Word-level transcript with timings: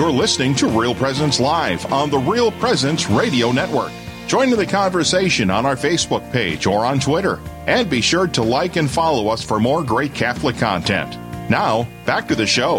You're 0.00 0.10
listening 0.10 0.54
to 0.54 0.66
Real 0.66 0.94
Presence 0.94 1.38
Live 1.38 1.92
on 1.92 2.08
the 2.08 2.16
Real 2.16 2.50
Presence 2.52 3.10
Radio 3.10 3.52
Network. 3.52 3.92
Join 4.26 4.50
in 4.50 4.56
the 4.56 4.64
conversation 4.64 5.50
on 5.50 5.66
our 5.66 5.76
Facebook 5.76 6.32
page 6.32 6.66
or 6.66 6.86
on 6.86 6.98
Twitter. 6.98 7.38
And 7.66 7.90
be 7.90 8.00
sure 8.00 8.26
to 8.28 8.42
like 8.42 8.76
and 8.76 8.90
follow 8.90 9.28
us 9.28 9.42
for 9.42 9.60
more 9.60 9.84
great 9.84 10.14
Catholic 10.14 10.56
content. 10.56 11.18
Now, 11.50 11.86
back 12.06 12.26
to 12.28 12.34
the 12.34 12.46
show. 12.46 12.78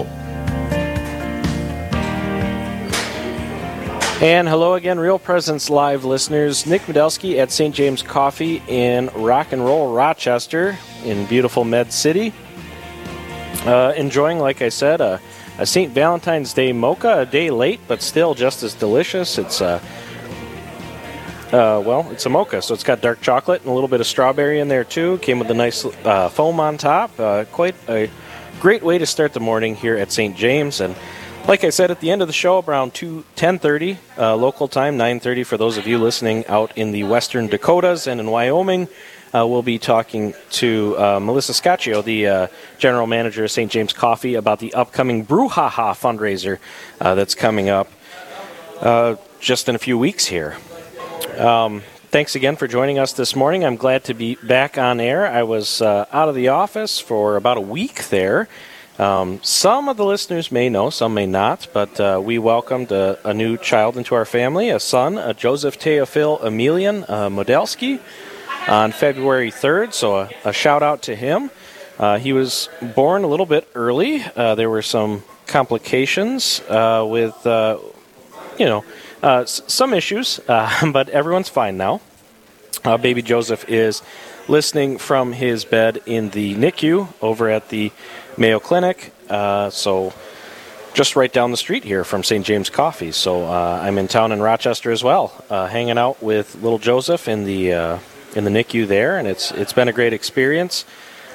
And 4.20 4.50
hello 4.50 4.74
again, 4.74 5.00
Real 5.00 5.20
Presence 5.20 5.70
Live 5.70 6.04
listeners. 6.04 6.66
Nick 6.66 6.82
Medelsky 6.88 7.38
at 7.38 7.52
St. 7.52 7.76
James 7.76 8.02
Coffee 8.02 8.64
in 8.68 9.12
Rock 9.14 9.52
and 9.52 9.64
Roll, 9.64 9.94
Rochester, 9.94 10.76
in 11.06 11.28
beautiful 11.28 11.66
Med 11.66 11.94
City. 11.94 12.34
Uh, 13.64 13.94
enjoying, 13.96 14.40
like 14.40 14.64
I 14.64 14.70
said, 14.70 15.02
a, 15.02 15.22
a 15.62 15.66
St. 15.66 15.94
Valentine's 15.94 16.54
Day 16.54 16.74
mocha, 16.74 17.20
a 17.20 17.26
day 17.26 17.52
late, 17.52 17.80
but 17.88 18.02
still 18.02 18.34
just 18.34 18.64
as 18.64 18.74
delicious. 18.74 19.38
It's 19.38 19.62
a 19.62 19.66
uh, 19.66 19.80
uh, 21.52 21.84
well, 21.86 22.10
it's 22.12 22.26
a 22.26 22.30
mocha, 22.30 22.62
so 22.62 22.74
it's 22.74 22.84
got 22.84 23.02
dark 23.02 23.20
chocolate 23.22 23.62
and 23.62 23.70
a 23.70 23.74
little 23.74 23.90
bit 23.90 24.00
of 24.00 24.08
strawberry 24.08 24.60
in 24.60 24.70
there 24.70 24.86
too. 24.86 25.18
Came 25.18 25.38
with 25.38 25.52
a 25.52 25.54
nice 25.54 25.86
uh, 25.86 26.30
foam 26.30 26.62
on 26.62 26.78
top. 26.78 27.20
Uh, 27.20 27.44
quite 27.52 27.76
a 27.90 28.10
great 28.62 28.82
way 28.82 28.98
to 28.98 29.06
start 29.06 29.34
the 29.34 29.42
morning 29.42 29.76
here 29.76 29.98
at 29.98 30.14
St. 30.14 30.36
James. 30.36 30.80
And 30.80 30.96
like 31.50 31.66
I 31.66 31.70
said 31.70 31.92
at 31.92 32.00
the 32.00 32.10
end 32.10 32.22
of 32.22 32.30
the 32.30 32.34
show, 32.34 32.62
around 32.62 32.94
2, 32.94 33.26
10.30 33.36 33.98
uh, 34.18 34.36
local 34.38 34.70
time, 34.70 34.98
9.30 34.98 35.46
for 35.46 35.58
those 35.58 35.78
of 35.78 35.86
you 35.86 35.98
listening 35.98 36.48
out 36.48 36.76
in 36.78 36.94
the 36.94 37.04
western 37.04 37.48
Dakotas 37.48 38.08
and 38.08 38.22
in 38.22 38.32
Wyoming, 38.32 38.88
uh, 39.34 39.48
we'll 39.48 39.62
be 39.62 39.80
talking 39.80 40.34
to 40.52 40.98
uh, 40.98 41.20
Melissa 41.20 41.54
Scaccio, 41.54 42.04
the 42.04 42.28
uh, 42.28 42.48
general 42.78 43.08
manager 43.08 43.44
of 43.44 43.52
St. 43.52 43.72
James 43.72 43.94
Coffee, 43.94 44.36
about 44.36 44.60
the 44.60 44.74
upcoming 44.74 45.26
Brouhaha 45.26 45.94
fundraiser 45.94 46.60
uh, 47.00 47.16
that's 47.16 47.36
coming 47.36 47.70
up 47.70 47.90
uh, 48.82 49.16
just 49.40 49.70
in 49.70 49.76
a 49.76 49.80
few 49.80 49.98
weeks 49.98 50.26
here. 50.26 50.58
Um, 51.38 51.82
thanks 52.10 52.36
again 52.36 52.56
for 52.56 52.68
joining 52.68 53.00
us 53.00 53.14
this 53.14 53.36
morning. 53.36 53.64
I'm 53.64 53.78
glad 53.78 54.04
to 54.06 54.14
be 54.14 54.36
back 54.36 54.78
on 54.78 55.00
air. 55.00 55.26
I 55.26 55.44
was 55.44 55.82
out 55.82 56.30
of 56.30 56.36
the 56.36 56.50
office 56.50 57.00
for 57.00 57.38
about 57.38 57.58
a 57.58 57.62
week 57.62 58.10
there. 58.10 58.50
Um, 59.00 59.40
some 59.42 59.90
of 59.90 59.98
the 59.98 60.06
listeners 60.06 60.52
may 60.52 60.70
know, 60.70 60.92
some 60.92 61.16
may 61.16 61.26
not, 61.26 61.68
but 61.74 62.00
uh, 62.00 62.22
we 62.24 62.38
welcomed 62.38 62.92
a, 62.92 63.18
a, 63.28 63.34
new 63.34 63.58
child 63.58 63.98
into 63.98 64.14
our 64.14 64.26
family, 64.26 64.70
a 64.70 64.80
son, 64.80 65.18
a 65.18 65.34
Joseph 65.34 65.80
Teofil 65.80 66.44
Emilian 66.44 67.06
uh, 67.08 67.30
Modelsky, 67.30 68.00
on 68.68 68.92
February 68.92 69.52
3rd. 69.52 69.94
So 69.94 70.20
a, 70.20 70.30
a 70.46 70.54
shout 70.54 70.84
out 70.84 71.04
to 71.04 71.16
him. 71.16 71.52
Uh, 72.00 72.18
he 72.18 72.34
was 72.34 72.70
born 72.96 73.24
a 73.24 73.28
little 73.28 73.46
bit 73.46 73.68
early. 73.76 74.24
Uh, 74.36 74.56
there 74.56 74.70
were 74.70 74.82
some 74.82 75.24
complications 75.48 76.62
uh, 76.70 77.06
with, 77.08 77.46
uh, 77.46 77.78
you 78.58 78.66
know, 78.66 78.84
s- 79.22 79.62
some 79.68 79.94
issues, 79.94 80.40
but 80.48 81.10
everyone's 81.10 81.50
fine 81.50 81.78
now. 81.78 82.02
baby 82.84 83.22
Joseph 83.22 83.70
is 83.70 84.02
listening 84.48 84.98
from 84.98 85.34
his 85.34 85.66
bed 85.66 86.02
in 86.06 86.30
the 86.32 86.56
NICU 86.56 87.08
over 87.22 87.50
at 87.50 87.70
the 87.70 87.92
Mayo 88.38 88.60
Clinic. 88.60 89.14
Uh, 89.30 89.70
so 89.70 90.14
just 90.94 91.16
right 91.16 91.32
down 91.32 91.52
the 91.52 91.58
street 91.58 91.84
here 91.84 92.04
from 92.04 92.24
St. 92.24 92.46
James 92.46 92.70
Coffee. 92.70 93.12
So 93.12 93.44
uh, 93.46 93.80
I'm 93.84 93.98
in 93.98 94.08
town 94.08 94.32
in 94.32 94.42
Rochester 94.42 94.92
as 94.92 95.04
well, 95.04 95.32
uh, 95.50 95.68
hanging 95.68 95.98
out 95.98 96.22
with 96.22 96.56
little 96.56 96.80
Joseph 96.80 97.28
in 97.28 97.44
the 97.46 97.74
uh, 97.74 98.00
in 98.36 98.44
the 98.44 98.52
NICU 98.52 98.88
there, 98.88 99.18
and 99.18 99.28
it's 99.28 99.52
it's 99.52 99.74
been 99.74 99.88
a 99.88 99.94
great 99.94 100.14
experience. 100.14 100.86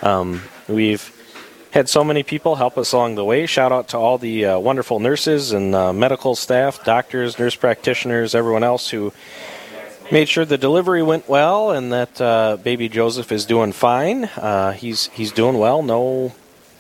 Um, 0.02 0.42
we've 0.69 1.12
had 1.70 1.88
so 1.88 2.03
many 2.03 2.22
people 2.22 2.56
help 2.56 2.78
us 2.78 2.92
along 2.92 3.16
the 3.16 3.25
way. 3.25 3.44
Shout 3.47 3.72
out 3.72 3.88
to 3.88 3.98
all 3.98 4.19
the 4.19 4.47
uh, 4.47 4.58
wonderful 4.58 4.98
nurses 4.98 5.53
and 5.53 5.75
uh, 5.75 5.92
medical 5.92 6.34
staff, 6.34 6.83
doctors, 6.84 7.38
nurse 7.38 7.55
practitioners, 7.55 8.34
everyone 8.34 8.64
else 8.64 8.88
who 8.88 9.12
made 10.10 10.28
sure 10.28 10.44
the 10.44 10.56
delivery 10.56 11.03
went 11.03 11.28
well 11.28 11.72
and 11.72 11.93
that 11.93 12.21
uh, 12.21 12.56
baby 12.62 12.88
Joseph 12.88 13.31
is 13.32 13.44
doing 13.44 13.72
fine. 13.72 14.25
Uh, 14.25 14.72
he's 14.72 15.09
he's 15.09 15.32
doing 15.32 15.59
well. 15.59 15.82
No 15.82 16.32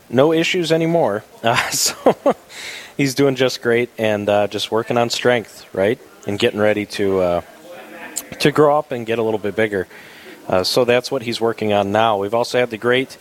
no 0.08 0.32
issues 0.32 0.72
anymore. 0.72 1.24
Uh, 1.46 1.54
so 1.70 2.16
he's 2.96 3.14
doing 3.14 3.36
just 3.36 3.62
great 3.62 3.88
and 3.98 4.28
uh, 4.28 4.48
just 4.48 4.72
working 4.72 4.98
on 4.98 5.10
strength, 5.10 5.64
right, 5.72 6.00
and 6.26 6.40
getting 6.40 6.58
ready 6.58 6.84
to 6.84 7.42
to 8.38 8.52
grow 8.52 8.78
up 8.78 8.92
and 8.92 9.06
get 9.06 9.18
a 9.18 9.22
little 9.22 9.38
bit 9.38 9.56
bigger. 9.56 9.86
Uh, 10.48 10.62
so 10.62 10.84
that's 10.84 11.10
what 11.10 11.22
he's 11.22 11.40
working 11.40 11.72
on 11.72 11.92
now. 11.92 12.18
We've 12.18 12.34
also 12.34 12.58
had 12.58 12.70
the 12.70 12.78
great 12.78 13.18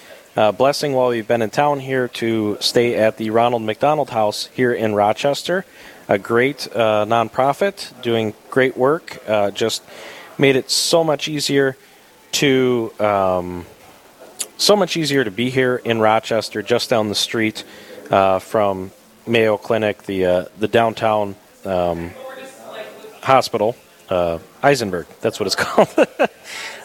blessing 0.58 0.94
while 0.94 1.10
we've 1.10 1.28
been 1.28 1.42
in 1.42 1.50
town 1.50 1.80
here 1.80 2.10
to 2.10 2.58
stay 2.60 2.96
at 2.96 3.18
the 3.18 3.30
Ronald 3.30 3.62
McDonald 3.62 4.10
House 4.10 4.48
here 4.48 4.74
in 4.74 4.94
Rochester 4.94 5.66
a 6.08 6.18
great 6.18 6.68
uh, 6.76 7.06
nonprofit 7.06 8.00
doing 8.02 8.34
great 8.50 8.78
work. 8.78 9.18
Uh, 9.28 9.52
just 9.52 9.84
made 10.38 10.56
it 10.56 10.70
so 10.70 11.04
much 11.04 11.28
easier 11.28 11.78
to 12.34 12.92
um, 13.00 13.66
so 14.58 14.76
much 14.76 14.98
easier 14.98 15.24
to 15.24 15.32
be 15.32 15.50
here 15.50 15.78
in 15.78 16.00
Rochester, 16.00 16.62
just 16.62 16.90
down 16.90 17.10
the 17.10 17.16
street 17.16 17.64
uh, 18.12 18.40
from 18.40 18.92
Mayo 19.28 19.58
Clinic, 19.58 20.04
the 20.04 20.26
uh, 20.26 20.46
the 20.60 20.68
downtown 20.68 21.36
um, 21.66 22.12
hospital, 23.22 23.76
uh, 24.10 24.40
Eisenberg. 24.66 25.06
That's 25.22 25.40
what 25.40 25.48
it's 25.48 25.56
called, 25.66 25.90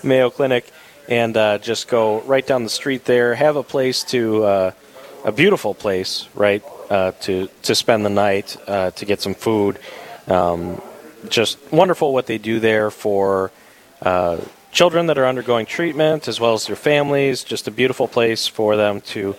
Mayo 0.02 0.30
Clinic, 0.30 0.70
and 1.08 1.36
uh, 1.36 1.58
just 1.58 1.88
go 1.88 2.20
right 2.22 2.46
down 2.46 2.62
the 2.62 2.70
street 2.70 3.04
there. 3.04 3.34
Have 3.34 3.56
a 3.56 3.62
place 3.62 4.04
to 4.04 4.44
a 5.24 5.32
beautiful 5.32 5.74
place, 5.74 6.28
right? 6.34 6.62
uh, 6.90 7.12
to 7.20 7.48
to 7.62 7.74
spend 7.74 8.04
the 8.04 8.10
night 8.10 8.56
uh, 8.66 8.90
to 8.90 9.06
get 9.06 9.20
some 9.20 9.34
food. 9.34 9.78
Um, 10.26 10.82
just 11.28 11.58
wonderful 11.72 12.12
what 12.12 12.26
they 12.26 12.38
do 12.38 12.60
there 12.60 12.90
for 12.90 13.52
uh, 14.02 14.38
children 14.72 15.06
that 15.06 15.18
are 15.18 15.26
undergoing 15.26 15.66
treatment 15.66 16.28
as 16.28 16.40
well 16.40 16.54
as 16.54 16.66
their 16.66 16.76
families. 16.76 17.44
Just 17.44 17.68
a 17.68 17.70
beautiful 17.70 18.08
place 18.08 18.46
for 18.46 18.76
them 18.76 19.00
to 19.12 19.36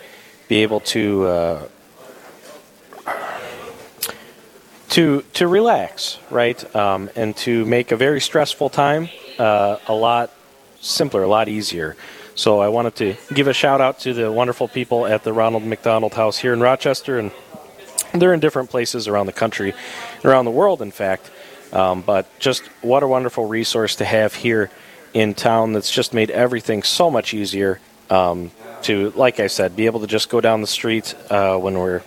be 0.47 0.63
able 0.63 0.79
to 0.79 1.25
uh, 1.25 1.67
to 4.91 5.23
to 5.33 5.47
relax, 5.47 6.19
right, 6.29 6.75
um, 6.75 7.09
and 7.15 7.35
to 7.37 7.65
make 7.65 7.91
a 7.91 7.97
very 7.97 8.21
stressful 8.21 8.69
time 8.69 9.09
uh, 9.39 9.77
a 9.87 9.93
lot 9.93 10.31
simpler, 10.81 11.23
a 11.23 11.27
lot 11.27 11.47
easier. 11.47 11.95
So 12.35 12.59
I 12.59 12.69
wanted 12.69 12.95
to 12.95 13.15
give 13.33 13.47
a 13.47 13.53
shout 13.53 13.81
out 13.81 13.99
to 14.01 14.13
the 14.13 14.31
wonderful 14.31 14.67
people 14.67 15.05
at 15.05 15.23
the 15.23 15.33
Ronald 15.33 15.63
McDonald 15.63 16.13
House 16.13 16.37
here 16.37 16.53
in 16.53 16.59
Rochester, 16.59 17.19
and 17.19 17.31
they're 18.13 18.33
in 18.33 18.39
different 18.39 18.69
places 18.69 19.07
around 19.07 19.25
the 19.27 19.33
country, 19.33 19.73
around 20.23 20.45
the 20.45 20.51
world, 20.51 20.81
in 20.81 20.91
fact. 20.91 21.29
Um, 21.71 22.01
but 22.01 22.27
just 22.39 22.63
what 22.81 23.03
a 23.03 23.07
wonderful 23.07 23.45
resource 23.45 23.95
to 23.97 24.05
have 24.05 24.33
here 24.33 24.69
in 25.13 25.33
town 25.33 25.73
that's 25.73 25.91
just 25.91 26.13
made 26.13 26.29
everything 26.31 26.83
so 26.83 27.09
much 27.09 27.33
easier 27.33 27.79
um, 28.09 28.51
to, 28.83 29.11
like 29.11 29.39
I 29.39 29.47
said, 29.47 29.75
be 29.75 29.85
able 29.85 30.01
to 30.01 30.07
just 30.07 30.29
go 30.29 30.41
down 30.41 30.59
the 30.59 30.67
street 30.67 31.15
uh, 31.29 31.57
when 31.57 31.79
we're 31.79 32.01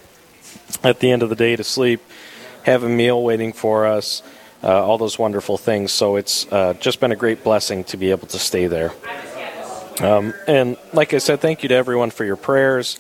at 0.83 1.01
the 1.01 1.11
end 1.11 1.23
of 1.23 1.31
the 1.31 1.37
day 1.37 1.57
to 1.57 1.65
sleep, 1.65 2.03
have 2.65 2.83
a 2.83 2.89
meal 2.89 3.23
waiting 3.23 3.53
for 3.53 3.87
us, 3.87 4.23
uh, 4.63 4.85
all 4.85 4.99
those 4.99 5.19
wonderful 5.19 5.57
things. 5.57 5.93
So 5.93 6.17
it's 6.17 6.51
uh, 6.51 6.75
just 6.75 6.99
been 6.99 7.13
a 7.13 7.17
great 7.17 7.45
blessing 7.45 7.85
to 7.85 7.97
be 7.97 8.11
able 8.11 8.27
to 8.29 8.39
stay 8.39 8.67
there. 8.67 8.93
Um, 10.01 10.35
and 10.49 10.77
like 10.93 11.15
I 11.15 11.19
said, 11.19 11.41
thank 11.41 11.63
you 11.63 11.69
to 11.69 11.75
everyone 11.75 12.11
for 12.11 12.25
your 12.25 12.37
prayers. 12.37 12.99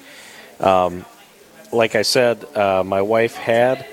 Um, 0.61 1.05
like 1.73 1.97
I 1.97 2.03
said, 2.03 2.45
uh, 2.57 2.85
my 2.85 3.03
wife 3.03 3.35
had 3.35 3.87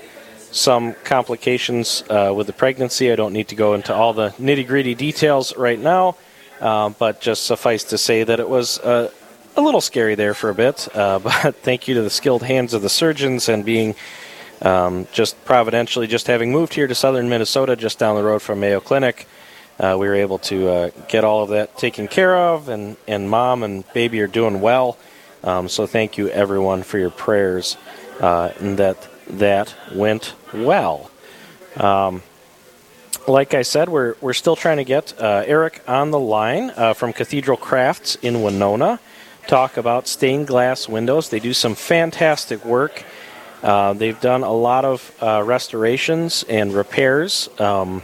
some 0.52 0.94
complications 1.04 2.04
uh, 2.08 2.32
with 2.36 2.46
the 2.46 2.52
pregnancy. 2.52 3.10
I 3.10 3.16
don't 3.16 3.32
need 3.32 3.48
to 3.48 3.56
go 3.56 3.74
into 3.74 3.94
all 3.94 4.12
the 4.12 4.30
nitty 4.30 4.66
gritty 4.66 4.94
details 4.94 5.56
right 5.56 5.78
now, 5.78 6.16
uh, 6.60 6.90
but 6.90 7.20
just 7.20 7.44
suffice 7.44 7.84
to 7.84 7.98
say 7.98 8.22
that 8.22 8.38
it 8.38 8.48
was 8.48 8.78
uh, 8.78 9.10
a 9.56 9.60
little 9.60 9.80
scary 9.80 10.14
there 10.14 10.34
for 10.34 10.50
a 10.50 10.54
bit. 10.54 10.88
Uh, 10.94 11.18
but 11.42 11.56
thank 11.56 11.88
you 11.88 11.94
to 11.94 12.02
the 12.02 12.10
skilled 12.10 12.42
hands 12.42 12.74
of 12.74 12.82
the 12.82 12.90
surgeons 12.90 13.48
and 13.48 13.64
being 13.64 13.94
um, 14.62 15.06
just 15.12 15.44
providentially, 15.44 16.06
just 16.06 16.26
having 16.26 16.50
moved 16.50 16.74
here 16.74 16.86
to 16.86 16.94
southern 16.94 17.28
Minnesota, 17.28 17.76
just 17.76 17.98
down 17.98 18.16
the 18.16 18.22
road 18.22 18.40
from 18.40 18.60
Mayo 18.60 18.80
Clinic 18.80 19.26
uh, 19.78 19.96
we 19.98 20.06
were 20.06 20.14
able 20.14 20.38
to 20.38 20.68
uh, 20.68 20.90
get 21.08 21.24
all 21.24 21.42
of 21.42 21.50
that 21.50 21.76
taken 21.76 22.06
care 22.08 22.36
of, 22.36 22.68
and, 22.68 22.96
and 23.08 23.28
mom 23.28 23.62
and 23.62 23.90
baby 23.92 24.20
are 24.20 24.26
doing 24.28 24.60
well. 24.60 24.96
Um, 25.42 25.68
so 25.68 25.86
thank 25.86 26.16
you 26.18 26.28
everyone 26.28 26.82
for 26.82 26.98
your 26.98 27.10
prayers, 27.10 27.76
uh, 28.20 28.52
and 28.60 28.78
that 28.78 29.08
that 29.28 29.74
went 29.92 30.34
well. 30.54 31.10
Um, 31.76 32.22
like 33.26 33.54
I 33.54 33.62
said, 33.62 33.88
we're 33.88 34.14
we're 34.20 34.34
still 34.34 34.54
trying 34.54 34.76
to 34.76 34.84
get 34.84 35.20
uh, 35.20 35.42
Eric 35.46 35.82
on 35.88 36.12
the 36.12 36.20
line 36.20 36.70
uh, 36.76 36.94
from 36.94 37.12
Cathedral 37.12 37.56
Crafts 37.56 38.14
in 38.16 38.42
Winona. 38.42 39.00
Talk 39.48 39.76
about 39.76 40.06
stained 40.06 40.46
glass 40.46 40.88
windows. 40.88 41.28
They 41.28 41.40
do 41.40 41.52
some 41.52 41.74
fantastic 41.74 42.64
work. 42.64 43.04
Uh, 43.62 43.92
they've 43.92 44.20
done 44.20 44.42
a 44.42 44.52
lot 44.52 44.84
of 44.84 45.14
restorations 45.46 46.44
and 46.48 46.74
repairs. 46.74 47.48
Um, 47.58 48.02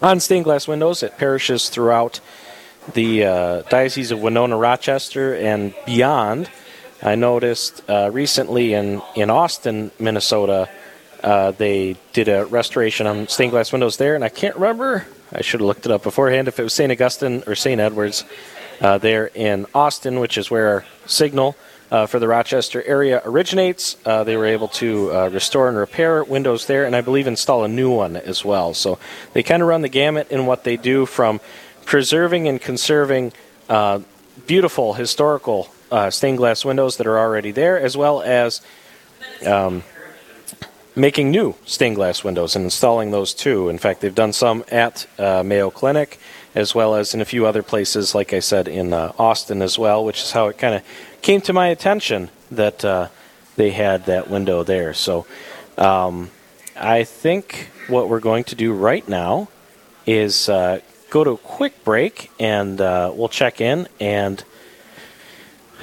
on 0.00 0.20
stained 0.20 0.44
glass 0.44 0.68
windows 0.68 1.02
at 1.02 1.18
parishes 1.18 1.68
throughout 1.68 2.20
the 2.94 3.24
uh, 3.24 3.62
Diocese 3.62 4.12
of 4.12 4.20
Winona, 4.20 4.56
Rochester, 4.56 5.34
and 5.34 5.74
beyond. 5.84 6.48
I 7.02 7.16
noticed 7.16 7.82
uh, 7.88 8.10
recently 8.12 8.74
in, 8.74 9.02
in 9.14 9.30
Austin, 9.30 9.90
Minnesota, 9.98 10.68
Uh, 11.18 11.50
they 11.50 11.96
did 12.12 12.28
a 12.28 12.46
restoration 12.46 13.04
on 13.08 13.26
stained 13.26 13.50
glass 13.50 13.72
windows 13.72 13.96
there, 13.96 14.14
and 14.14 14.22
I 14.22 14.28
can't 14.28 14.54
remember. 14.54 15.04
I 15.32 15.42
should 15.42 15.58
have 15.60 15.66
looked 15.66 15.84
it 15.84 15.90
up 15.90 16.04
beforehand 16.04 16.46
if 16.46 16.60
it 16.60 16.62
was 16.62 16.72
St. 16.72 16.92
Augustine 16.92 17.42
or 17.44 17.56
St. 17.56 17.80
Edwards 17.80 18.24
uh, 18.80 18.98
there 18.98 19.28
in 19.34 19.66
Austin, 19.74 20.20
which 20.20 20.38
is 20.38 20.48
where 20.48 20.68
our 20.68 20.84
signal 21.06 21.56
uh, 21.90 22.06
for 22.06 22.18
the 22.18 22.28
Rochester 22.28 22.82
area 22.82 23.22
originates. 23.24 23.96
Uh, 24.04 24.24
they 24.24 24.36
were 24.36 24.46
able 24.46 24.68
to 24.68 25.12
uh, 25.12 25.28
restore 25.28 25.68
and 25.68 25.76
repair 25.76 26.22
windows 26.24 26.66
there, 26.66 26.84
and 26.84 26.94
I 26.94 27.00
believe 27.00 27.26
install 27.26 27.64
a 27.64 27.68
new 27.68 27.90
one 27.90 28.16
as 28.16 28.44
well. 28.44 28.74
So 28.74 28.98
they 29.32 29.42
kind 29.42 29.62
of 29.62 29.68
run 29.68 29.82
the 29.82 29.88
gamut 29.88 30.30
in 30.30 30.46
what 30.46 30.64
they 30.64 30.76
do 30.76 31.06
from 31.06 31.40
preserving 31.84 32.48
and 32.48 32.60
conserving 32.60 33.32
uh, 33.68 34.00
beautiful 34.46 34.94
historical 34.94 35.72
uh, 35.90 36.10
stained 36.10 36.38
glass 36.38 36.64
windows 36.64 36.98
that 36.98 37.06
are 37.06 37.18
already 37.18 37.50
there, 37.50 37.80
as 37.80 37.96
well 37.96 38.20
as 38.20 38.60
um, 39.46 39.82
making 40.94 41.30
new 41.30 41.54
stained 41.64 41.96
glass 41.96 42.22
windows 42.22 42.54
and 42.54 42.64
installing 42.64 43.10
those 43.10 43.32
too. 43.32 43.68
In 43.68 43.78
fact, 43.78 44.00
they've 44.00 44.14
done 44.14 44.32
some 44.32 44.64
at 44.70 45.06
uh, 45.18 45.42
Mayo 45.42 45.70
Clinic 45.70 46.18
as 46.54 46.74
well 46.74 46.94
as 46.94 47.14
in 47.14 47.20
a 47.20 47.24
few 47.24 47.46
other 47.46 47.62
places, 47.62 48.14
like 48.14 48.32
I 48.32 48.40
said, 48.40 48.66
in 48.66 48.92
uh, 48.92 49.12
Austin 49.18 49.62
as 49.62 49.78
well, 49.78 50.04
which 50.04 50.22
is 50.22 50.32
how 50.32 50.48
it 50.48 50.58
kind 50.58 50.74
of 50.74 50.82
came 51.22 51.40
to 51.42 51.52
my 51.52 51.68
attention 51.68 52.30
that 52.50 52.84
uh, 52.84 53.08
they 53.56 53.70
had 53.70 54.06
that 54.06 54.30
window 54.30 54.62
there. 54.62 54.94
So 54.94 55.26
um, 55.76 56.30
I 56.76 57.04
think 57.04 57.68
what 57.88 58.08
we're 58.08 58.20
going 58.20 58.44
to 58.44 58.54
do 58.54 58.72
right 58.72 59.06
now 59.08 59.48
is 60.06 60.48
uh, 60.48 60.80
go 61.10 61.24
to 61.24 61.32
a 61.32 61.36
quick 61.36 61.84
break 61.84 62.30
and 62.38 62.80
uh, 62.80 63.12
we'll 63.14 63.28
check 63.28 63.60
in 63.60 63.88
and 64.00 64.42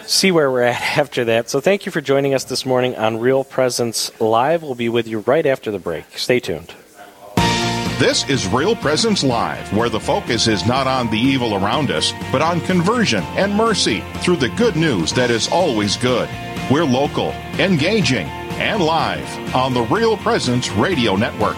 see 0.06 0.32
where 0.32 0.52
we're 0.52 0.64
at 0.64 0.82
after 0.98 1.26
that. 1.26 1.50
So 1.50 1.60
thank 1.60 1.86
you 1.86 1.92
for 1.92 2.02
joining 2.02 2.34
us 2.34 2.44
this 2.44 2.66
morning 2.66 2.96
on 2.96 3.20
Real 3.20 3.44
Presence 3.44 4.20
Live. 4.22 4.64
We'll 4.64 4.76
be 4.76 4.90
with 4.90 5.08
you 5.08 5.20
right 5.20 5.46
after 5.46 5.72
the 5.72 5.80
break. 5.80 6.18
Stay 6.18 6.40
tuned. 6.40 6.74
This 7.98 8.28
is 8.28 8.46
Real 8.46 8.76
Presence 8.76 9.24
Live, 9.24 9.72
where 9.72 9.88
the 9.88 10.02
focus 10.02 10.50
is 10.50 10.68
not 10.68 10.86
on 10.86 11.10
the 11.10 11.18
evil 11.18 11.56
around 11.56 11.92
us, 11.92 12.12
but 12.30 12.42
on 12.42 12.60
conversion 12.60 13.24
and 13.38 13.56
mercy 13.56 14.04
through 14.18 14.36
the 14.36 14.50
good 14.50 14.76
news 14.76 15.14
that 15.14 15.32
is 15.32 15.48
always 15.48 15.96
good. 15.96 16.28
We're 16.70 16.84
local, 16.84 17.30
engaging, 17.58 18.28
and 18.60 18.84
live 18.84 19.56
on 19.56 19.74
the 19.74 19.84
Real 19.84 20.18
Presence 20.18 20.70
Radio 20.72 21.16
Network. 21.16 21.56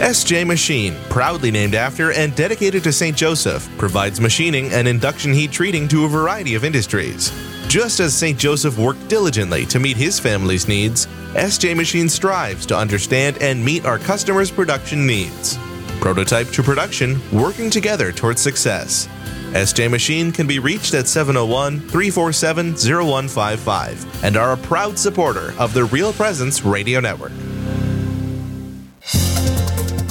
SJ 0.00 0.44
Machine, 0.44 0.96
proudly 1.08 1.52
named 1.52 1.76
after 1.76 2.10
and 2.10 2.34
dedicated 2.34 2.82
to 2.82 2.92
St. 2.92 3.16
Joseph, 3.16 3.68
provides 3.78 4.20
machining 4.20 4.72
and 4.72 4.88
induction 4.88 5.32
heat 5.32 5.52
treating 5.52 5.86
to 5.86 6.04
a 6.04 6.08
variety 6.08 6.56
of 6.56 6.64
industries. 6.64 7.30
Just 7.68 7.98
as 7.98 8.14
St. 8.14 8.38
Joseph 8.38 8.78
worked 8.78 9.08
diligently 9.08 9.66
to 9.66 9.80
meet 9.80 9.96
his 9.96 10.20
family's 10.20 10.68
needs, 10.68 11.06
SJ 11.34 11.76
Machine 11.76 12.08
strives 12.08 12.66
to 12.66 12.76
understand 12.76 13.38
and 13.40 13.64
meet 13.64 13.84
our 13.84 13.98
customers' 13.98 14.50
production 14.50 15.06
needs. 15.06 15.58
Prototype 16.00 16.48
to 16.50 16.62
production, 16.62 17.20
working 17.32 17.70
together 17.70 18.12
towards 18.12 18.40
success. 18.40 19.08
SJ 19.54 19.90
Machine 19.90 20.30
can 20.30 20.46
be 20.46 20.58
reached 20.58 20.94
at 20.94 21.08
701 21.08 21.80
347 21.80 22.74
0155 22.74 24.24
and 24.24 24.36
are 24.36 24.52
a 24.52 24.56
proud 24.56 24.98
supporter 24.98 25.54
of 25.58 25.74
the 25.74 25.84
Real 25.84 26.12
Presence 26.12 26.64
Radio 26.64 27.00
Network. 27.00 27.32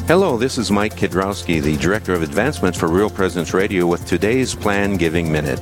Hello, 0.07 0.37
this 0.37 0.57
is 0.57 0.69
Mike 0.69 0.95
Kidrowski, 0.95 1.61
the 1.61 1.77
Director 1.77 2.13
of 2.13 2.23
Advancements 2.23 2.77
for 2.77 2.87
Real 2.89 3.09
Presence 3.09 3.53
Radio, 3.53 3.87
with 3.87 4.05
today's 4.05 4.53
Plan 4.53 4.97
Giving 4.97 5.31
Minute. 5.31 5.61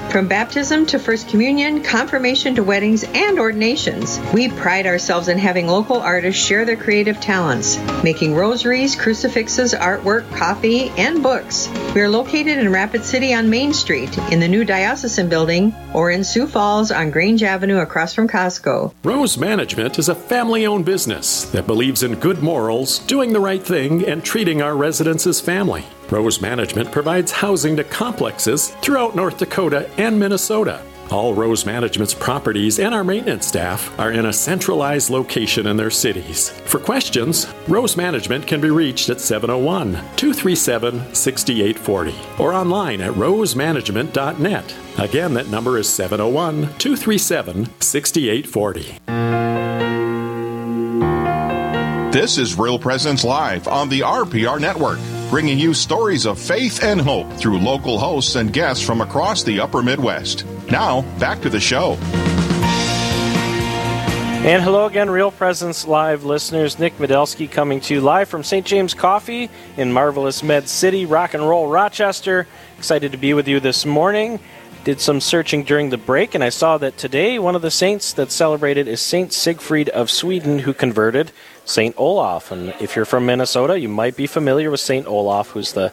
From 0.11 0.27
baptism 0.27 0.87
to 0.87 0.99
First 0.99 1.29
Communion, 1.29 1.83
confirmation 1.83 2.55
to 2.55 2.63
weddings, 2.65 3.05
and 3.05 3.39
ordinations, 3.39 4.19
we 4.33 4.49
pride 4.49 4.85
ourselves 4.85 5.29
in 5.29 5.37
having 5.37 5.67
local 5.67 6.01
artists 6.01 6.43
share 6.43 6.65
their 6.65 6.75
creative 6.75 7.21
talents, 7.21 7.77
making 8.03 8.35
rosaries, 8.35 8.93
crucifixes, 8.93 9.73
artwork, 9.73 10.29
coffee, 10.35 10.89
and 10.97 11.23
books. 11.23 11.69
We 11.95 12.01
are 12.01 12.09
located 12.09 12.57
in 12.57 12.73
Rapid 12.73 13.05
City 13.05 13.33
on 13.33 13.49
Main 13.49 13.71
Street, 13.71 14.17
in 14.33 14.41
the 14.41 14.49
new 14.49 14.65
Diocesan 14.65 15.29
Building, 15.29 15.73
or 15.93 16.11
in 16.11 16.25
Sioux 16.25 16.45
Falls 16.45 16.91
on 16.91 17.09
Grange 17.09 17.41
Avenue 17.41 17.77
across 17.77 18.13
from 18.13 18.27
Costco. 18.27 18.93
Rose 19.05 19.37
Management 19.37 19.97
is 19.97 20.09
a 20.09 20.15
family 20.15 20.65
owned 20.65 20.83
business 20.83 21.45
that 21.51 21.67
believes 21.67 22.03
in 22.03 22.15
good 22.15 22.43
morals, 22.43 22.99
doing 22.99 23.31
the 23.31 23.39
right 23.39 23.63
thing, 23.63 24.05
and 24.05 24.25
treating 24.25 24.61
our 24.61 24.75
residents 24.75 25.25
as 25.25 25.39
family. 25.39 25.85
Rose 26.11 26.41
Management 26.41 26.91
provides 26.91 27.31
housing 27.31 27.77
to 27.77 27.83
complexes 27.83 28.69
throughout 28.81 29.15
North 29.15 29.37
Dakota 29.37 29.89
and 29.97 30.19
Minnesota. 30.19 30.83
All 31.09 31.33
Rose 31.33 31.65
Management's 31.65 32.13
properties 32.13 32.79
and 32.79 32.93
our 32.93 33.03
maintenance 33.03 33.47
staff 33.47 33.97
are 33.99 34.11
in 34.11 34.27
a 34.27 34.33
centralized 34.33 35.09
location 35.09 35.67
in 35.67 35.75
their 35.75 35.89
cities. 35.89 36.49
For 36.65 36.79
questions, 36.79 37.47
Rose 37.67 37.97
Management 37.97 38.47
can 38.47 38.61
be 38.61 38.69
reached 38.69 39.09
at 39.09 39.19
701 39.19 39.93
237 40.15 41.13
6840 41.13 42.15
or 42.39 42.53
online 42.53 43.01
at 43.01 43.13
rosemanagement.net. 43.13 44.75
Again, 44.99 45.33
that 45.33 45.49
number 45.49 45.77
is 45.77 45.89
701 45.89 46.61
237 46.77 47.81
6840. 47.81 48.99
This 52.11 52.37
is 52.37 52.59
Real 52.59 52.77
Presence 52.77 53.23
Live 53.23 53.69
on 53.69 53.87
the 53.87 54.01
RPR 54.01 54.59
Network, 54.59 54.99
bringing 55.31 55.57
you 55.57 55.73
stories 55.73 56.25
of 56.25 56.37
faith 56.37 56.83
and 56.83 56.99
hope 56.99 57.31
through 57.37 57.57
local 57.57 57.97
hosts 57.97 58.35
and 58.35 58.51
guests 58.51 58.85
from 58.85 58.99
across 58.99 59.43
the 59.43 59.61
upper 59.61 59.81
Midwest. 59.81 60.45
Now, 60.69 61.03
back 61.19 61.41
to 61.43 61.49
the 61.49 61.59
show. 61.59 61.93
And 64.43 64.61
hello 64.61 64.87
again, 64.87 65.09
Real 65.09 65.31
Presence 65.31 65.87
Live 65.87 66.25
listeners. 66.25 66.79
Nick 66.79 66.97
Medelsky 66.97 67.49
coming 67.49 67.79
to 67.79 67.93
you 67.93 68.01
live 68.01 68.27
from 68.27 68.43
St. 68.43 68.65
James 68.65 68.93
Coffee 68.93 69.49
in 69.77 69.93
marvelous 69.93 70.43
Med 70.43 70.67
City, 70.67 71.05
rock 71.05 71.33
and 71.33 71.47
roll 71.47 71.67
Rochester. 71.67 72.45
Excited 72.77 73.13
to 73.13 73.17
be 73.17 73.33
with 73.33 73.47
you 73.47 73.61
this 73.61 73.85
morning. 73.85 74.37
Did 74.83 74.99
some 74.99 75.21
searching 75.21 75.63
during 75.63 75.91
the 75.91 75.97
break, 75.97 76.35
and 76.35 76.43
I 76.43 76.49
saw 76.49 76.77
that 76.79 76.97
today 76.97 77.39
one 77.39 77.55
of 77.55 77.61
the 77.61 77.71
saints 77.71 78.11
that's 78.11 78.35
celebrated 78.35 78.87
is 78.87 78.99
Saint 78.99 79.31
Siegfried 79.31 79.87
of 79.89 80.11
Sweden, 80.11 80.59
who 80.59 80.73
converted 80.73 81.31
Saint 81.65 81.95
Olaf. 81.97 82.51
And 82.51 82.73
if 82.79 82.95
you're 82.95 83.05
from 83.05 83.25
Minnesota, 83.25 83.79
you 83.79 83.89
might 83.89 84.15
be 84.15 84.27
familiar 84.27 84.69
with 84.71 84.79
Saint 84.79 85.07
Olaf, 85.07 85.49
who's 85.51 85.73
the 85.73 85.91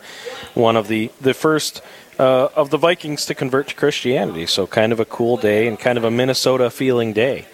one 0.54 0.76
of 0.76 0.88
the 0.88 1.10
the 1.20 1.34
first 1.34 1.82
uh, 2.18 2.48
of 2.56 2.70
the 2.70 2.78
Vikings 2.78 3.26
to 3.26 3.34
convert 3.34 3.68
to 3.68 3.74
Christianity. 3.74 4.46
So 4.46 4.66
kind 4.66 4.92
of 4.92 5.00
a 5.00 5.04
cool 5.04 5.36
day 5.36 5.66
and 5.68 5.78
kind 5.78 5.98
of 5.98 6.04
a 6.04 6.10
Minnesota 6.10 6.70
feeling 6.70 7.12
day. 7.12 7.46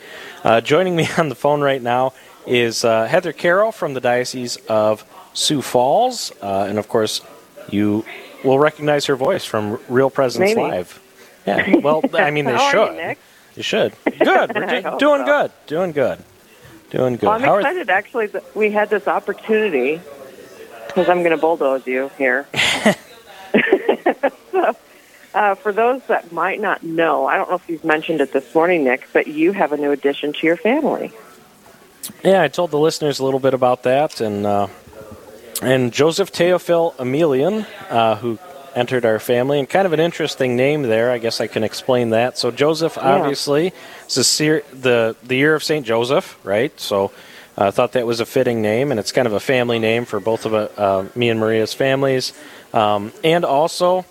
Uh, 0.43 0.61
joining 0.61 0.95
me 0.97 1.09
on 1.19 1.29
the 1.29 1.35
phone 1.35 1.61
right 1.61 1.83
now 1.83 2.13
is 2.47 2.85
uh, 2.85 3.07
Heather 3.07 3.33
Carroll 3.33 3.73
from 3.73 3.95
the 3.95 4.01
Diocese 4.01 4.57
of 4.69 5.05
Sioux 5.33 5.63
Falls, 5.63 6.33
uh, 6.43 6.67
and 6.69 6.79
of 6.79 6.89
course, 6.89 7.21
you 7.71 8.05
will 8.45 8.59
recognize 8.59 9.07
her 9.07 9.17
voice 9.17 9.45
from 9.45 9.81
Real 9.89 10.11
Presence 10.11 10.41
Maybe. 10.55 10.61
Live. 10.61 11.01
Yeah, 11.47 11.77
well, 11.77 12.03
I 12.15 12.31
mean, 12.31 12.45
they 12.45 12.59
should. 12.71 12.95
you? 12.97 13.15
You 13.57 13.63
should. 13.63 13.95
Good. 14.05 14.55
We're 14.55 14.67
do- 14.83 14.99
doing 14.99 15.21
so. 15.21 15.25
good. 15.25 15.53
Doing 15.67 15.93
good. 15.93 16.19
Doing 16.91 17.17
good. 17.17 17.27
Well, 17.27 17.33
I'm 17.35 17.43
How 17.43 17.57
excited 17.57 17.91
actually 17.91 18.27
that 18.29 18.55
we 18.55 18.71
had 18.71 18.91
this 18.91 19.09
opportunity 19.09 20.01
because 20.87 21.09
I'm 21.09 21.19
going 21.19 21.33
to 21.33 21.37
bulldoze 21.37 21.87
you 21.87 22.11
here. 22.17 22.47
so, 24.53 24.77
uh, 25.35 25.55
for 25.57 25.73
those 25.73 26.03
that 26.07 26.33
might 26.33 26.61
not 26.61 26.83
know, 26.83 27.27
I 27.27 27.37
don't 27.37 27.49
know 27.49 27.57
if 27.57 27.69
you've 27.69 27.85
mentioned 27.85 28.21
it 28.21 28.33
this 28.33 28.55
morning, 28.55 28.85
Nick, 28.85 29.09
but 29.13 29.27
you 29.27 29.53
have 29.53 29.73
a 29.73 29.77
new 29.77 29.91
addition 29.91 30.33
to 30.33 30.47
your 30.47 30.57
family. 30.57 31.13
Yeah, 32.23 32.43
I 32.43 32.49
told 32.49 32.71
the 32.71 32.79
listeners 32.79 33.19
a 33.19 33.25
little 33.25 33.41
bit 33.41 33.55
about 33.55 33.83
that, 33.85 34.21
and 34.21 34.47
uh, 34.47 34.69
and 35.63 35.93
Joseph 35.93 36.33
Teofil 36.33 36.95
Emelian, 36.97 37.67
uh, 37.91 38.17
who 38.17 38.39
entered 38.75 39.05
our 39.05 39.19
family, 39.19 39.59
and 39.59 39.69
kind 39.69 39.87
of 39.87 39.93
an 39.93 40.01
interesting 40.01 40.57
name 40.57 40.83
there. 40.83 41.11
I 41.11 41.19
guess 41.19 41.41
I 41.41 41.47
can 41.47 41.65
explain 41.65 42.11
that. 42.11 42.39
So 42.39 42.51
Joseph, 42.51 42.97
Yeah. 42.97 43.17
obviously, 43.17 43.73
the 44.73 45.17
the 45.23 45.37
year 45.37 45.55
of 45.55 45.63
Saint 45.63 45.87
Joseph, 45.87 46.39
right? 46.45 46.79
So 46.81 47.13
I 47.57 47.71
thought 47.71 47.93
that 47.93 48.07
was 48.07 48.21
a 48.21 48.27
fitting 48.27 48.61
name, 48.63 48.91
and 48.91 48.99
it's 48.99 49.13
kind 49.13 49.27
of 49.27 49.33
a 49.33 49.41
family 49.41 49.79
name 49.79 50.05
for 50.05 50.19
both 50.21 50.45
of 50.45 50.55
uh, 50.55 50.69
uh, 50.77 51.05
me 51.15 51.29
and 51.31 51.39
Maria's 51.39 51.73
families, 51.73 52.33
um, 52.73 53.13
and 53.23 53.45
also 53.45 54.05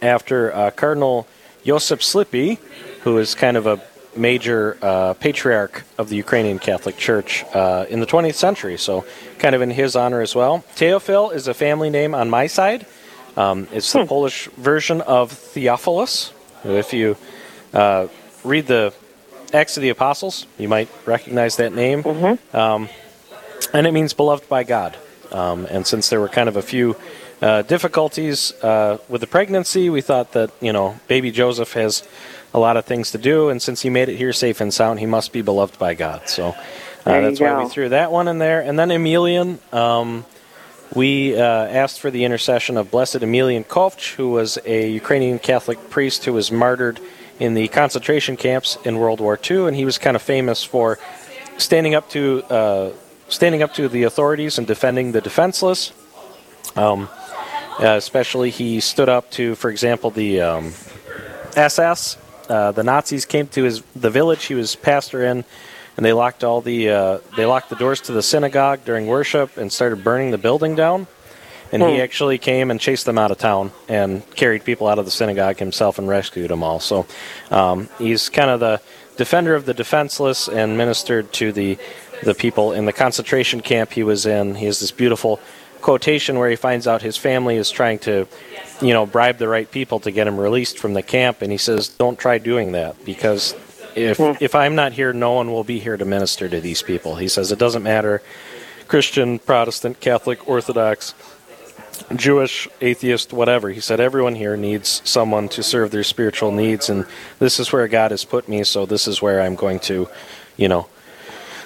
after 0.00 0.54
uh, 0.54 0.70
Cardinal 0.70 1.26
Josyf 1.64 2.00
Slipyj, 2.00 2.58
who 3.02 3.18
is 3.18 3.34
kind 3.34 3.56
of 3.56 3.66
a 3.66 3.80
major 4.16 4.78
uh, 4.80 5.12
patriarch 5.14 5.84
of 5.98 6.08
the 6.08 6.16
Ukrainian 6.16 6.58
Catholic 6.58 6.96
Church 6.96 7.44
uh, 7.52 7.84
in 7.90 8.00
the 8.00 8.06
20th 8.06 8.34
century. 8.34 8.78
So, 8.78 9.04
kind 9.38 9.54
of 9.54 9.60
in 9.60 9.70
his 9.70 9.94
honor 9.94 10.22
as 10.22 10.34
well. 10.34 10.64
Teofil 10.76 11.34
is 11.34 11.48
a 11.48 11.54
family 11.54 11.90
name 11.90 12.14
on 12.14 12.30
my 12.30 12.46
side. 12.46 12.86
Um, 13.36 13.68
it's 13.72 13.92
the 13.92 14.06
Polish 14.06 14.46
version 14.56 15.00
of 15.02 15.32
Theophilus. 15.32 16.32
If 16.64 16.92
you 16.92 17.16
uh, 17.74 18.08
read 18.44 18.66
the 18.66 18.92
Acts 19.52 19.76
of 19.76 19.82
the 19.82 19.90
Apostles, 19.90 20.46
you 20.58 20.68
might 20.68 20.88
recognize 21.06 21.56
that 21.56 21.72
name. 21.72 22.02
Um, 22.52 22.88
and 23.72 23.86
it 23.86 23.92
means 23.92 24.12
beloved 24.14 24.48
by 24.48 24.64
God. 24.64 24.96
Um, 25.32 25.66
and 25.66 25.86
since 25.86 26.08
there 26.08 26.20
were 26.20 26.28
kind 26.28 26.48
of 26.48 26.56
a 26.56 26.62
few 26.62 26.96
uh, 27.42 27.62
difficulties 27.62 28.52
uh, 28.62 28.98
with 29.08 29.20
the 29.20 29.26
pregnancy, 29.26 29.90
we 29.90 30.00
thought 30.00 30.32
that 30.32 30.50
you 30.60 30.72
know 30.72 30.98
baby 31.08 31.30
Joseph 31.30 31.72
has 31.74 32.02
a 32.54 32.58
lot 32.58 32.76
of 32.76 32.86
things 32.86 33.10
to 33.10 33.18
do, 33.18 33.50
and 33.50 33.60
since 33.60 33.82
he 33.82 33.90
made 33.90 34.08
it 34.08 34.16
here 34.16 34.32
safe 34.32 34.60
and 34.60 34.72
sound, 34.72 35.00
he 35.00 35.06
must 35.06 35.32
be 35.32 35.42
beloved 35.42 35.78
by 35.78 35.94
God. 35.94 36.28
So 36.28 36.48
uh, 37.04 37.20
that's 37.20 37.40
why 37.40 37.62
we 37.62 37.68
threw 37.68 37.90
that 37.90 38.10
one 38.10 38.28
in 38.28 38.38
there. 38.38 38.60
And 38.62 38.78
then 38.78 38.88
Emelian, 38.88 39.58
um, 39.74 40.24
we 40.94 41.36
uh, 41.36 41.42
asked 41.42 42.00
for 42.00 42.10
the 42.10 42.24
intercession 42.24 42.76
of 42.76 42.90
Blessed 42.90 43.16
Emelian 43.16 43.64
Kovch, 43.64 44.14
who 44.14 44.30
was 44.30 44.58
a 44.64 44.88
Ukrainian 44.90 45.38
Catholic 45.38 45.90
priest 45.90 46.24
who 46.24 46.32
was 46.32 46.52
martyred 46.52 47.00
in 47.38 47.54
the 47.54 47.68
concentration 47.68 48.36
camps 48.36 48.78
in 48.84 48.98
World 48.98 49.20
War 49.20 49.38
II, 49.38 49.66
and 49.66 49.76
he 49.76 49.84
was 49.84 49.98
kind 49.98 50.16
of 50.16 50.22
famous 50.22 50.64
for 50.64 50.98
standing 51.58 51.94
up 51.94 52.08
to 52.10 52.42
uh, 52.44 52.90
standing 53.28 53.62
up 53.62 53.74
to 53.74 53.88
the 53.88 54.04
authorities 54.04 54.58
and 54.58 54.66
defending 54.66 55.12
the 55.12 55.20
defenseless. 55.20 55.92
Um, 56.76 57.08
uh, 57.78 57.96
especially, 57.96 58.50
he 58.50 58.80
stood 58.80 59.08
up 59.08 59.30
to, 59.32 59.54
for 59.54 59.70
example, 59.70 60.10
the 60.10 60.40
um, 60.40 60.72
SS. 61.56 62.16
Uh, 62.48 62.72
the 62.72 62.84
Nazis 62.84 63.24
came 63.24 63.48
to 63.48 63.64
his 63.64 63.82
the 63.94 64.10
village 64.10 64.44
he 64.44 64.54
was 64.54 64.76
pastor 64.76 65.24
in, 65.24 65.44
and 65.96 66.04
they 66.04 66.12
locked 66.12 66.44
all 66.44 66.60
the 66.60 66.90
uh, 66.90 67.18
they 67.36 67.46
locked 67.46 67.70
the 67.70 67.76
doors 67.76 68.00
to 68.02 68.12
the 68.12 68.22
synagogue 68.22 68.84
during 68.84 69.06
worship 69.06 69.56
and 69.56 69.72
started 69.72 70.04
burning 70.04 70.30
the 70.30 70.38
building 70.38 70.74
down. 70.74 71.06
And 71.72 71.82
he 71.82 72.00
actually 72.00 72.38
came 72.38 72.70
and 72.70 72.78
chased 72.80 73.06
them 73.06 73.18
out 73.18 73.32
of 73.32 73.38
town 73.38 73.72
and 73.88 74.28
carried 74.36 74.64
people 74.64 74.86
out 74.86 75.00
of 75.00 75.04
the 75.04 75.10
synagogue 75.10 75.58
himself 75.58 75.98
and 75.98 76.08
rescued 76.08 76.48
them 76.48 76.62
all. 76.62 76.78
So 76.78 77.06
um, 77.50 77.88
he's 77.98 78.28
kind 78.28 78.50
of 78.50 78.60
the 78.60 78.80
defender 79.16 79.54
of 79.56 79.66
the 79.66 79.74
defenseless 79.74 80.48
and 80.48 80.78
ministered 80.78 81.32
to 81.34 81.50
the 81.52 81.76
the 82.22 82.34
people 82.34 82.72
in 82.72 82.86
the 82.86 82.92
concentration 82.92 83.60
camp 83.60 83.92
he 83.92 84.02
was 84.02 84.26
in. 84.26 84.54
He 84.54 84.66
has 84.66 84.80
this 84.80 84.92
beautiful 84.92 85.40
quotation 85.80 86.38
where 86.38 86.48
he 86.48 86.56
finds 86.56 86.86
out 86.86 87.02
his 87.02 87.16
family 87.16 87.56
is 87.56 87.70
trying 87.70 87.98
to, 88.00 88.26
you 88.80 88.92
know, 88.92 89.04
bribe 89.04 89.38
the 89.38 89.48
right 89.48 89.70
people 89.70 90.00
to 90.00 90.10
get 90.10 90.26
him 90.26 90.38
released 90.38 90.78
from 90.78 90.94
the 90.94 91.02
camp, 91.02 91.42
and 91.42 91.52
he 91.52 91.58
says, 91.58 91.88
"Don't 91.88 92.18
try 92.18 92.38
doing 92.38 92.72
that 92.72 93.04
because 93.04 93.54
if 93.96 94.20
if 94.40 94.54
I'm 94.54 94.74
not 94.74 94.92
here, 94.92 95.12
no 95.12 95.32
one 95.32 95.50
will 95.50 95.64
be 95.64 95.78
here 95.78 95.96
to 95.96 96.04
minister 96.04 96.48
to 96.48 96.60
these 96.60 96.82
people." 96.82 97.16
He 97.16 97.28
says 97.28 97.50
it 97.50 97.58
doesn't 97.58 97.82
matter, 97.82 98.22
Christian, 98.88 99.38
Protestant, 99.38 100.00
Catholic, 100.00 100.48
Orthodox. 100.48 101.14
Jewish, 102.14 102.68
atheist, 102.80 103.32
whatever. 103.32 103.70
He 103.70 103.80
said 103.80 104.00
everyone 104.00 104.34
here 104.34 104.56
needs 104.56 105.00
someone 105.04 105.48
to 105.48 105.62
serve 105.62 105.90
their 105.90 106.04
spiritual 106.04 106.52
needs, 106.52 106.90
and 106.90 107.06
this 107.38 107.58
is 107.58 107.72
where 107.72 107.88
God 107.88 108.10
has 108.10 108.24
put 108.24 108.48
me. 108.48 108.64
So 108.64 108.84
this 108.86 109.08
is 109.08 109.22
where 109.22 109.40
I'm 109.40 109.54
going 109.54 109.80
to, 109.80 110.08
you 110.56 110.68
know, 110.68 110.88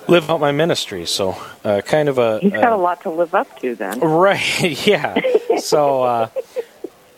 live 0.08 0.30
out 0.30 0.40
my 0.40 0.52
ministry. 0.52 1.04
So 1.06 1.36
uh, 1.64 1.80
kind 1.82 2.08
of 2.08 2.18
a 2.18 2.38
He's 2.38 2.52
uh, 2.52 2.60
got 2.60 2.72
a 2.72 2.76
lot 2.76 3.02
to 3.02 3.10
live 3.10 3.34
up 3.34 3.58
to 3.60 3.74
then. 3.74 4.00
Right. 4.20 4.86
Yeah. 4.86 5.20
so 5.58 6.02
uh, 6.02 6.28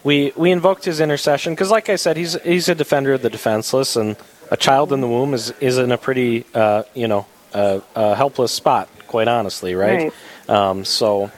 we 0.04 0.33
we 0.37 0.50
invoked 0.50 0.85
his 0.85 1.00
intercession 1.00 1.52
because, 1.54 1.71
like 1.71 1.88
I 1.88 1.97
said, 1.97 2.16
he's 2.16 2.40
he's 2.42 2.69
a 2.69 2.75
defender 2.75 3.12
of 3.12 3.23
the 3.23 3.31
defenseless, 3.31 3.95
and 3.95 4.16
a 4.52 4.56
child 4.56 4.92
in 4.92 5.00
the 5.00 5.09
womb 5.09 5.32
is 5.35 5.50
is 5.61 5.78
in 5.78 5.90
a 5.92 5.99
pretty 5.99 6.44
uh, 6.54 6.82
you 6.94 7.09
know 7.09 7.25
uh, 7.54 7.80
uh, 7.97 8.14
helpless 8.14 8.52
spot, 8.52 8.88
quite 9.09 9.28
honestly, 9.28 9.75
right? 9.75 10.12
Um, 10.49 10.85
so. 10.85 11.30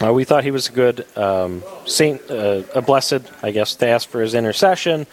Uh, 0.00 0.12
we 0.12 0.22
thought 0.24 0.44
he 0.44 0.52
was 0.52 0.68
a 0.68 0.72
good 0.72 1.06
um, 1.16 1.62
saint, 1.86 2.20
uh, 2.30 2.62
a 2.74 2.82
blessed, 2.82 3.22
I 3.42 3.50
guess, 3.50 3.74
to 3.76 3.86
ask 3.88 4.08
for 4.08 4.20
his 4.20 4.34
intercession, 4.34 5.06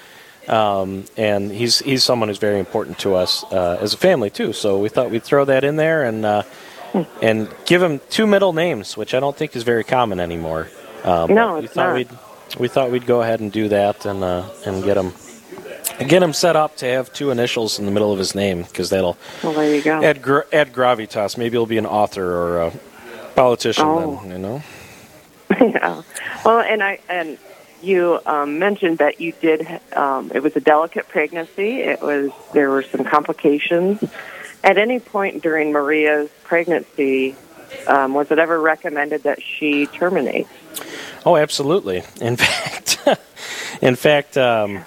um, 0.48 1.06
and 1.18 1.50
he's 1.50 1.80
he's 1.80 2.04
someone 2.04 2.30
who's 2.30 2.38
very 2.50 2.60
important 2.60 3.00
to 3.00 3.16
us 3.16 3.44
uh, 3.52 3.80
as 3.82 3.94
a 3.94 3.98
family 3.98 4.30
too. 4.30 4.54
So 4.54 4.78
we 4.78 4.90
thought 4.90 5.10
we'd 5.10 5.24
throw 5.24 5.46
that 5.46 5.64
in 5.64 5.76
there 5.78 6.04
and 6.04 6.26
uh, 6.26 6.44
and 7.22 7.48
give 7.66 7.82
him 7.82 8.00
two 8.10 8.28
middle 8.28 8.54
names, 8.54 8.96
which 8.98 9.14
I 9.16 9.20
don't 9.20 9.36
think 9.36 9.56
is 9.56 9.64
very 9.64 9.84
common 9.84 10.20
anymore. 10.20 10.68
Um, 11.04 11.34
No, 11.34 11.58
we 11.58 11.66
it's 11.66 11.74
thought 11.74 11.88
not. 11.88 11.96
we'd 11.96 12.10
we 12.60 12.68
thought 12.68 12.92
we'd 12.92 13.08
go 13.08 13.22
ahead 13.24 13.40
and 13.40 13.52
do 13.52 13.70
that 13.70 14.06
and 14.06 14.24
uh, 14.24 14.44
and 14.66 14.84
get 14.84 14.98
him 14.98 15.14
get 16.08 16.22
him 16.24 16.34
set 16.34 16.56
up 16.56 16.76
to 16.78 16.86
have 16.86 17.12
two 17.14 17.32
initials 17.32 17.80
in 17.80 17.86
the 17.86 17.92
middle 17.92 18.12
of 18.12 18.20
his 18.20 18.36
name 18.36 18.64
because 18.64 18.90
that'll 18.90 19.18
Well, 19.44 19.54
there 19.54 19.76
you 19.76 19.82
go. 19.82 20.04
add 20.04 20.22
gra- 20.22 20.46
add 20.52 20.74
gravitas. 20.74 21.38
Maybe 21.38 21.52
he'll 21.52 21.66
be 21.66 21.78
an 21.78 21.86
author 21.86 22.26
or 22.26 22.62
a 22.62 22.72
politician. 23.36 23.86
Oh. 23.86 24.20
Then 24.24 24.32
you 24.32 24.38
know. 24.38 24.64
yeah. 25.60 26.02
Well, 26.44 26.60
and 26.60 26.84
I 26.84 27.00
and 27.10 27.38
you 27.82 28.20
um, 28.26 28.58
mentioned 28.60 28.98
that 28.98 29.22
you 29.22 29.34
did. 29.42 29.68
Um, 29.94 30.32
it 30.34 30.42
was 30.42 30.56
a 30.56 30.60
delicate 30.60 31.08
pregnancy. 31.08 31.82
It 31.82 32.02
was 32.02 32.32
there 32.54 32.70
were 32.70 32.84
some 32.84 33.04
complications. 33.04 34.04
At 34.64 34.78
any 34.80 35.00
point 35.00 35.44
during 35.44 35.72
Maria's 35.72 36.30
pregnancy, 36.44 37.36
um, 37.88 38.16
was 38.16 38.32
it 38.32 38.40
ever 38.40 38.60
recommended 38.60 39.24
that 39.24 39.44
she 39.44 39.86
terminate? 39.86 40.48
Oh, 41.26 41.36
absolutely. 41.38 42.04
In 42.20 42.36
fact, 42.38 42.98
in 43.82 43.96
fact, 43.96 44.38
um, 44.38 44.84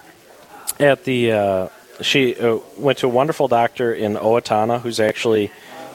at 0.80 1.04
the 1.04 1.32
uh, 1.32 1.68
she 2.00 2.36
uh, 2.36 2.58
went 2.76 2.98
to 2.98 3.06
a 3.06 3.10
wonderful 3.10 3.48
doctor 3.48 3.92
in 3.92 4.14
Owatonna, 4.14 4.80
who's 4.80 5.00
actually 5.00 5.50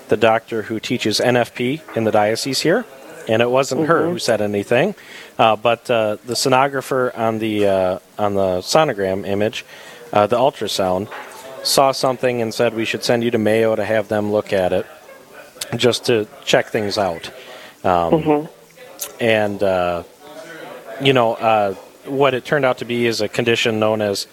the 0.09 0.17
doctor 0.17 0.63
who 0.63 0.79
teaches 0.79 1.19
NFP 1.19 1.95
in 1.95 2.03
the 2.03 2.11
diocese 2.11 2.61
here, 2.61 2.85
and 3.27 3.41
it 3.41 3.49
wasn't 3.49 3.87
her 3.87 4.09
who 4.09 4.19
said 4.19 4.41
anything, 4.41 4.95
uh, 5.39 5.55
but 5.55 5.89
uh, 5.89 6.17
the 6.25 6.33
sonographer 6.33 7.17
on 7.17 7.39
the 7.39 7.65
uh, 7.67 7.99
on 8.17 8.33
the 8.35 8.59
sonogram 8.59 9.25
image, 9.25 9.65
uh, 10.11 10.27
the 10.27 10.37
ultrasound, 10.37 11.09
saw 11.63 11.91
something 11.91 12.41
and 12.41 12.53
said 12.53 12.73
we 12.73 12.85
should 12.85 13.03
send 13.03 13.23
you 13.23 13.31
to 13.31 13.37
Mayo 13.37 13.75
to 13.75 13.85
have 13.85 14.09
them 14.09 14.31
look 14.31 14.51
at 14.51 14.73
it, 14.73 14.85
just 15.77 16.05
to 16.05 16.27
check 16.43 16.67
things 16.67 16.97
out. 16.97 17.31
Um, 17.83 18.47
And 19.19 19.61
uh, 19.63 20.03
you 21.01 21.13
know, 21.13 21.33
uh, 21.33 21.73
what 22.05 22.33
it 22.33 22.45
turned 22.45 22.65
out 22.65 22.79
to 22.79 22.85
be 22.85 23.05
is 23.05 23.21
a 23.21 23.27
condition 23.27 23.79
known 23.79 24.01
as 24.01 24.27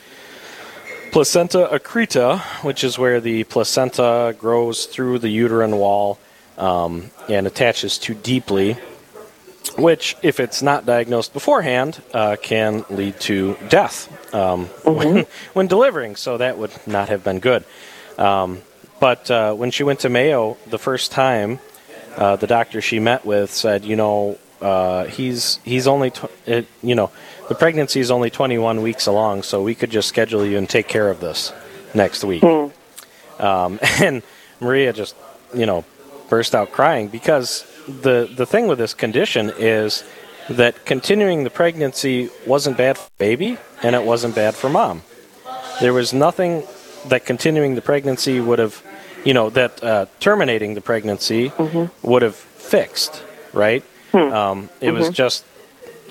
placenta 1.11 1.69
accreta, 1.73 2.41
which 2.65 2.85
is 2.85 2.99
where 2.99 3.21
the 3.21 3.45
placenta 3.45 4.35
grows 4.39 4.87
through 4.87 5.19
the 5.19 5.29
uterine 5.29 5.77
wall 5.77 6.19
um, 6.59 7.11
and 7.29 7.47
attaches 7.47 7.99
too 7.99 8.15
deeply, 8.15 8.79
which, 9.77 10.17
if 10.23 10.41
it's 10.41 10.63
not 10.63 10.87
diagnosed 10.87 11.33
beforehand, 11.33 12.03
uh, 12.15 12.37
can 12.41 12.85
lead 12.91 13.19
to 13.21 13.57
death 13.69 14.35
um, 14.35 14.67
when, 14.85 15.27
when 15.53 15.67
delivering. 15.67 16.17
So 16.17 16.39
that 16.39 16.59
would 16.59 16.73
not 16.87 17.09
have 17.09 17.25
been 17.25 17.41
good. 17.41 17.65
Um, 18.19 18.63
but 19.01 19.31
uh, 19.31 19.55
when 19.55 19.71
she 19.71 19.83
went 19.83 20.01
to 20.01 20.09
Mayo 20.09 20.59
the 20.67 20.79
first 20.79 21.11
time, 21.11 21.59
uh, 22.17 22.37
the 22.37 22.47
doctor 22.47 22.81
she 22.81 23.01
met 23.01 23.25
with 23.25 23.51
said, 23.51 23.85
you 23.85 23.97
know, 23.97 24.39
uh, 24.61 25.05
he's 25.05 25.59
he's 25.65 25.87
only 25.87 26.11
tw- 26.11 26.31
it, 26.47 26.67
you 26.83 26.95
know 26.95 27.11
the 27.49 27.55
pregnancy 27.55 27.99
is 27.99 28.11
only 28.11 28.31
21 28.31 28.81
weeks 28.83 29.07
along, 29.07 29.43
so 29.43 29.63
we 29.63 29.75
could 29.75 29.91
just 29.91 30.09
schedule 30.09 30.47
you 30.47 30.57
and 30.57 30.69
take 30.69 30.87
care 30.87 31.09
of 31.11 31.21
this 31.21 31.53
next 31.95 32.23
week. 32.23 32.45
Um, 32.45 32.71
and 34.01 34.23
Maria 34.61 34.93
just 34.93 35.17
you 35.55 35.67
know 35.67 35.85
burst 36.29 36.55
out 36.55 36.71
crying 36.73 37.09
because 37.09 37.65
the 37.89 38.31
the 38.33 38.47
thing 38.47 38.69
with 38.69 38.79
this 38.79 38.95
condition 38.95 39.53
is 39.59 40.05
that 40.49 40.85
continuing 40.85 41.45
the 41.45 41.51
pregnancy 41.51 42.29
wasn't 42.47 42.77
bad 42.77 42.99
for 42.99 43.11
baby 43.19 43.57
and 43.83 43.95
it 43.95 44.05
wasn't 44.05 44.35
bad 44.35 44.55
for 44.55 44.69
mom. 44.69 45.03
There 45.81 45.93
was 45.93 46.13
nothing 46.13 46.65
that 47.09 47.25
continuing 47.25 47.75
the 47.75 47.81
pregnancy 47.83 48.41
would 48.41 48.59
have, 48.59 48.83
you 49.25 49.33
know, 49.33 49.49
that 49.51 49.83
uh, 49.83 50.07
terminating 50.19 50.75
the 50.75 50.81
pregnancy 50.81 51.53
would 52.03 52.23
have 52.23 52.35
fixed, 52.37 53.23
right? 53.53 53.83
Um, 54.15 54.69
it 54.81 54.93
was 54.93 55.11
just 55.11 55.45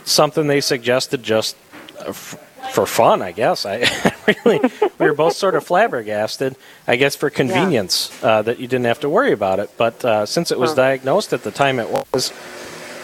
something 0.05 0.47
they 0.47 0.61
suggested 0.61 1.23
just 1.23 1.55
uh, 1.99 2.05
f- 2.09 2.37
for 2.73 2.85
fun, 2.85 3.21
I 3.21 3.31
guess. 3.31 3.65
I 3.65 3.77
really, 4.45 4.59
we 4.99 5.05
were 5.07 5.13
both 5.13 5.35
sort 5.35 5.55
of 5.55 5.65
flabbergasted. 5.65 6.55
I 6.87 6.95
guess 6.95 7.15
for 7.15 7.29
convenience 7.29 8.11
uh, 8.23 8.41
that 8.43 8.59
you 8.59 8.67
didn't 8.67 8.85
have 8.85 8.99
to 9.01 9.09
worry 9.09 9.31
about 9.31 9.59
it. 9.59 9.69
But 9.77 10.03
uh, 10.05 10.25
since 10.25 10.51
it 10.51 10.59
was 10.59 10.71
Huh. 10.71 10.75
diagnosed 10.77 11.33
at 11.33 11.43
the 11.43 11.51
time 11.51 11.79
it 11.79 11.89
was, 12.13 12.31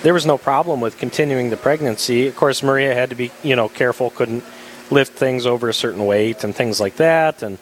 there 0.04 0.14
was 0.14 0.26
no 0.26 0.38
problem 0.38 0.82
with 0.82 0.98
continuing 0.98 1.50
the 1.50 1.58
pregnancy. 1.58 2.28
Of 2.28 2.36
course, 2.36 2.62
Maria 2.64 2.94
had 2.94 3.10
to 3.10 3.16
be, 3.16 3.32
you 3.44 3.56
know, 3.56 3.68
careful, 3.70 4.10
couldn't 4.12 4.44
lift 4.92 5.14
things 5.14 5.46
over 5.48 5.68
a 5.70 5.74
certain 5.74 6.06
weight 6.06 6.44
and 6.44 6.56
things 6.56 6.80
like 6.80 6.98
that, 6.98 7.42
and 7.42 7.58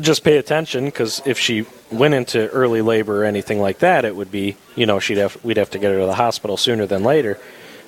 just 0.00 0.24
pay 0.24 0.36
attention 0.38 0.84
because 0.86 1.22
if 1.24 1.38
she 1.38 1.66
went 1.90 2.14
into 2.14 2.48
early 2.50 2.82
labor 2.82 3.22
or 3.22 3.24
anything 3.24 3.60
like 3.60 3.78
that, 3.78 4.04
it 4.04 4.16
would 4.16 4.30
be, 4.30 4.56
you 4.74 4.86
know, 4.86 4.98
she'd 4.98 5.18
have 5.18 5.36
we'd 5.44 5.56
have 5.56 5.70
to 5.70 5.78
get 5.78 5.92
her 5.92 6.00
to 6.00 6.06
the 6.06 6.14
hospital 6.14 6.56
sooner 6.56 6.86
than 6.86 7.02
later. 7.04 7.38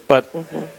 But 0.09 0.33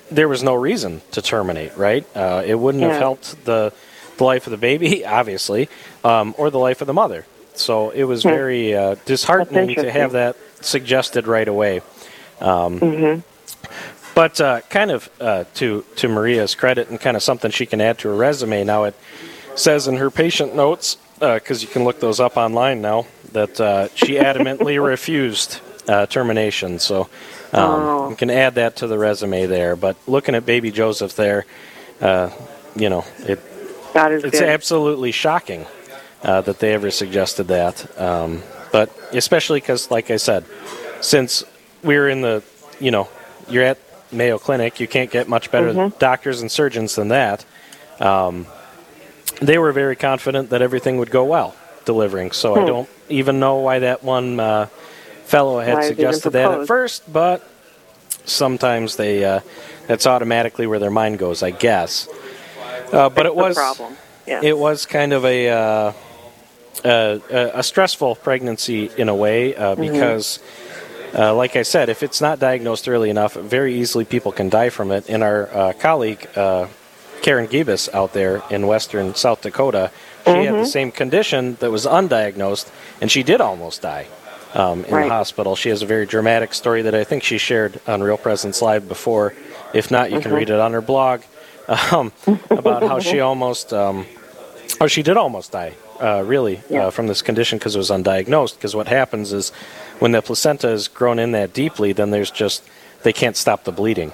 there 0.09 0.27
was 0.29 0.41
no 0.41 0.53
reason 0.55 1.01
to 1.11 1.21
terminate, 1.21 1.75
right? 1.75 2.05
Uh, 2.15 2.43
it 2.45 2.55
wouldn't 2.55 2.83
have 2.83 2.97
helped 2.97 3.43
the 3.45 3.73
the 4.17 4.23
life 4.23 4.47
of 4.47 4.51
the 4.51 4.57
baby, 4.57 5.05
obviously, 5.19 5.69
um, 6.03 6.33
or 6.37 6.49
the 6.49 6.59
life 6.59 6.81
of 6.81 6.87
the 6.87 6.93
mother. 6.93 7.25
So 7.53 7.89
it 7.89 8.03
was 8.05 8.23
Hmm. 8.23 8.29
very 8.29 8.75
uh, 8.75 8.95
disheartening 9.05 9.75
to 9.75 9.91
have 9.91 10.13
that 10.13 10.37
suggested 10.61 11.27
right 11.27 11.47
away. 11.47 11.81
Um, 12.39 12.79
Mm-hmm. 12.79 13.19
But 14.15 14.41
uh, 14.41 14.61
kind 14.69 14.89
of 14.91 15.09
uh, 15.21 15.43
to 15.55 15.83
to 15.97 16.07
Maria's 16.07 16.55
credit, 16.55 16.89
and 16.89 16.99
kind 16.99 17.15
of 17.17 17.21
something 17.21 17.51
she 17.51 17.65
can 17.67 17.81
add 17.81 17.99
to 17.99 18.07
her 18.09 18.15
resume. 18.15 18.63
Now 18.63 18.85
it 18.85 18.95
says 19.55 19.87
in 19.87 19.97
her 19.97 20.09
patient 20.09 20.55
notes, 20.55 20.97
because 21.19 21.61
you 21.61 21.67
can 21.67 21.83
look 21.83 21.99
those 21.99 22.19
up 22.19 22.37
online 22.37 22.81
now, 22.81 23.05
that 23.31 23.59
uh, 23.59 23.87
she 23.95 24.13
adamantly 24.15 24.83
refused 24.83 25.59
uh, 25.87 26.05
termination. 26.05 26.79
So 26.79 27.01
um, 27.53 27.61
Oh. 27.61 28.09
you 28.09 28.15
can 28.15 28.29
add 28.29 28.55
that 28.55 28.75
to 28.77 28.87
the 28.87 28.97
resume 28.97 29.45
there. 29.45 29.75
But 29.75 29.95
looking 30.07 30.35
at 30.35 30.45
baby 30.45 30.71
Joseph 30.71 31.15
there, 31.15 31.45
uh, 32.01 32.29
you 32.75 32.89
know, 32.89 33.05
it, 33.19 33.39
it's 33.95 34.39
good. 34.39 34.49
absolutely 34.49 35.11
shocking 35.11 35.65
uh, 36.23 36.41
that 36.41 36.59
they 36.59 36.73
ever 36.73 36.91
suggested 36.91 37.45
that. 37.47 37.99
Um, 37.99 38.43
but 38.71 38.91
especially 39.13 39.59
because, 39.59 39.89
like 39.89 40.11
I 40.11 40.17
said, 40.17 40.43
since 41.01 41.43
we're 41.83 42.09
in 42.09 42.21
the, 42.21 42.43
you 42.79 42.91
know, 42.91 43.07
you're 43.49 43.63
at 43.63 43.77
Mayo 44.11 44.37
Clinic, 44.37 44.79
you 44.79 44.87
can't 44.87 45.09
get 45.09 45.27
much 45.27 45.49
better 45.51 45.73
Mhm. 45.73 45.97
doctors 45.99 46.41
and 46.41 46.51
surgeons 46.51 46.95
than 46.95 47.07
that. 47.09 47.45
Um, 47.99 48.45
they 49.41 49.57
were 49.57 49.71
very 49.71 49.95
confident 49.95 50.49
that 50.49 50.61
everything 50.61 50.97
would 50.97 51.11
go 51.11 51.23
well 51.25 51.55
delivering. 51.85 52.31
So 52.31 52.55
I 52.55 52.59
Hmm. 52.61 52.67
don't 52.67 52.89
even 53.09 53.39
know 53.39 53.57
why 53.57 53.79
that 53.79 54.03
one 54.03 54.39
uh, 54.39 54.65
fellow 55.25 55.59
had 55.59 55.75
Why 55.75 55.87
suggested 55.87 56.31
that 56.33 56.51
at 56.51 56.67
first, 56.67 57.11
but 57.11 57.41
sometimes 58.25 58.95
they 58.97 59.23
uh, 59.23 59.39
that's 59.87 60.05
automatically 60.07 60.67
where 60.67 60.79
their 60.79 60.91
mind 60.91 61.17
goes, 61.19 61.43
I 61.43 61.51
guess. 61.51 62.07
Uh, 62.91 63.09
but 63.09 63.25
it 63.25 63.35
was 63.35 63.55
problem. 63.55 63.97
Yeah. 64.25 64.41
it 64.41 64.57
was 64.57 64.85
kind 64.85 65.13
of 65.13 65.23
a 65.25 65.49
uh, 65.49 65.93
a, 66.83 67.21
a 67.55 67.63
stressful 67.63 68.15
pregnancy 68.15 68.89
in 68.97 69.09
a 69.09 69.15
way 69.15 69.55
uh, 69.55 69.75
Mm-hmm. 69.75 69.81
because, 69.81 70.39
uh, 71.17 71.33
like 71.35 71.55
I 71.55 71.63
said, 71.63 71.89
if 71.89 72.03
it's 72.03 72.21
not 72.21 72.39
diagnosed 72.39 72.87
early 72.87 73.09
enough, 73.09 73.33
very 73.33 73.75
easily 73.75 74.05
people 74.05 74.31
can 74.31 74.49
die 74.49 74.69
from 74.69 74.91
it. 74.91 75.09
And 75.09 75.23
our 75.23 75.49
uh, 75.53 75.73
colleague 75.73 76.27
uh, 76.35 76.67
Karen 77.27 77.47
Gibis 77.47 77.93
out 77.93 78.13
there 78.13 78.41
in 78.49 78.67
western 78.67 79.13
South 79.13 79.41
Dakota, 79.41 79.91
she 80.23 80.31
had 80.31 80.53
Mm-hmm. 80.53 80.59
the 80.59 80.65
same 80.65 80.91
condition 80.93 81.55
that 81.59 81.69
was 81.71 81.85
undiagnosed, 81.85 82.71
and 83.01 83.11
she 83.11 83.21
did 83.21 83.41
almost 83.41 83.81
die. 83.81 84.07
Um, 84.53 84.85
in 84.85 84.95
Right. 84.95 85.03
the 85.09 85.09
hospital, 85.09 85.57
she 85.57 85.67
has 85.67 85.81
a 85.81 85.85
very 85.85 86.05
dramatic 86.05 86.53
story 86.53 86.83
that 86.83 86.95
I 86.95 87.03
think 87.03 87.23
she 87.23 87.37
shared 87.37 87.81
on 87.85 88.01
Real 88.01 88.15
Presence 88.15 88.61
Live 88.61 88.87
before. 88.87 89.33
If 89.73 89.91
not, 89.91 90.09
you 90.09 90.19
can 90.21 90.31
Mm-hmm. 90.31 90.37
read 90.39 90.49
it 90.51 90.59
on 90.61 90.71
her 90.71 90.79
blog 90.79 91.19
um, 91.91 92.13
about 92.49 92.83
how 92.83 92.99
she 93.01 93.19
almost 93.29 93.73
um, 93.73 94.05
Oh, 94.79 94.87
she 94.87 95.03
did 95.03 95.17
almost 95.17 95.51
die, 95.51 95.73
uh, 95.99 96.23
really, 96.25 96.61
Yeah. 96.69 96.85
uh, 96.85 96.91
from 96.91 97.07
this 97.07 97.21
condition 97.21 97.57
because 97.57 97.75
it 97.75 97.79
was 97.79 97.89
undiagnosed. 97.89 98.55
Because 98.55 98.73
what 98.73 98.87
happens 98.87 99.33
is 99.33 99.49
when 99.99 100.13
the 100.13 100.21
placenta 100.21 100.69
is 100.69 100.87
grown 100.87 101.19
in 101.19 101.33
that 101.33 101.51
deeply, 101.51 101.91
then 101.91 102.11
there's 102.11 102.31
just, 102.31 102.63
they 103.03 103.11
can't 103.11 103.35
stop 103.35 103.65
the 103.65 103.73
bleeding, 103.73 104.13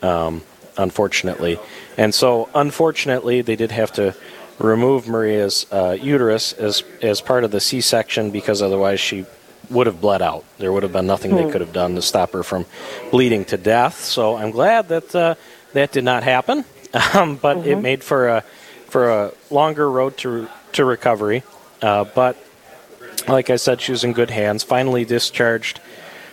um, 0.00 0.42
unfortunately. 0.76 1.58
And 1.96 2.14
so, 2.14 2.48
unfortunately, 2.54 3.42
they 3.42 3.56
did 3.56 3.70
have 3.72 3.92
to 3.92 4.14
remove 4.58 5.08
Maria's 5.08 5.66
uh, 5.72 5.96
uterus 6.00 6.52
as, 6.52 6.82
as 7.00 7.20
part 7.20 7.44
of 7.44 7.50
the 7.50 7.60
C 7.60 7.80
section 7.80 8.30
because 8.30 8.62
otherwise 8.62 9.00
she 9.00 9.26
would 9.70 9.86
have 9.86 10.00
bled 10.00 10.22
out. 10.22 10.44
There 10.58 10.72
would 10.72 10.82
have 10.82 10.92
been 10.92 11.06
nothing 11.06 11.34
they 11.34 11.50
could 11.50 11.60
have 11.60 11.72
done 11.72 11.94
to 11.94 12.02
stop 12.02 12.32
her 12.32 12.42
from 12.42 12.66
bleeding 13.10 13.44
to 13.46 13.56
death. 13.56 14.00
So, 14.00 14.36
I'm 14.36 14.50
glad 14.50 14.88
that 14.88 15.14
uh, 15.14 15.34
that 15.72 15.92
did 15.92 16.04
not 16.04 16.22
happen. 16.22 16.64
Um, 17.14 17.36
but 17.36 17.66
it 17.66 17.76
made 17.76 18.04
for 18.04 18.28
a 18.28 18.42
for 18.88 19.08
a 19.08 19.32
longer 19.48 19.90
road 19.90 20.18
to 20.18 20.46
to 20.72 20.84
recovery. 20.84 21.42
Uh, 21.80 22.04
but 22.04 22.36
like 23.26 23.48
I 23.48 23.56
said, 23.56 23.80
she 23.80 23.92
was 23.92 24.04
in 24.04 24.12
good 24.12 24.30
hands. 24.30 24.62
Finally 24.62 25.04
discharged 25.06 25.78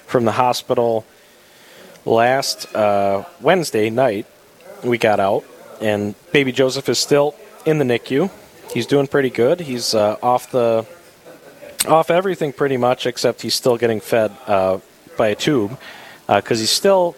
from 0.06 0.25
the 0.25 0.34
hospital 0.34 1.06
last 2.06 2.74
uh, 2.76 3.24
Wednesday 3.42 3.90
night. 3.90 4.26
We 4.84 4.98
got 4.98 5.20
out, 5.20 5.44
and 5.82 6.16
baby 6.32 6.52
Joseph 6.52 6.88
is 6.90 7.00
still 7.00 7.36
in 7.66 7.78
the 7.80 7.86
NICU. 7.86 8.32
He's 8.74 8.86
doing 8.86 9.08
pretty 9.08 9.30
good. 9.30 9.60
He's 9.60 9.94
uh, 9.94 10.18
off 10.22 10.52
the 10.52 10.86
off 11.88 12.10
everything 12.12 12.54
pretty 12.54 12.78
much, 12.78 13.06
except 13.06 13.42
he's 13.42 13.56
still 13.56 13.78
getting 13.78 14.00
fed 14.00 14.32
uh, 14.48 14.80
by 15.18 15.30
a 15.30 15.36
tube 15.36 15.78
because 16.28 16.60
he's 16.60 16.70
still 16.70 17.16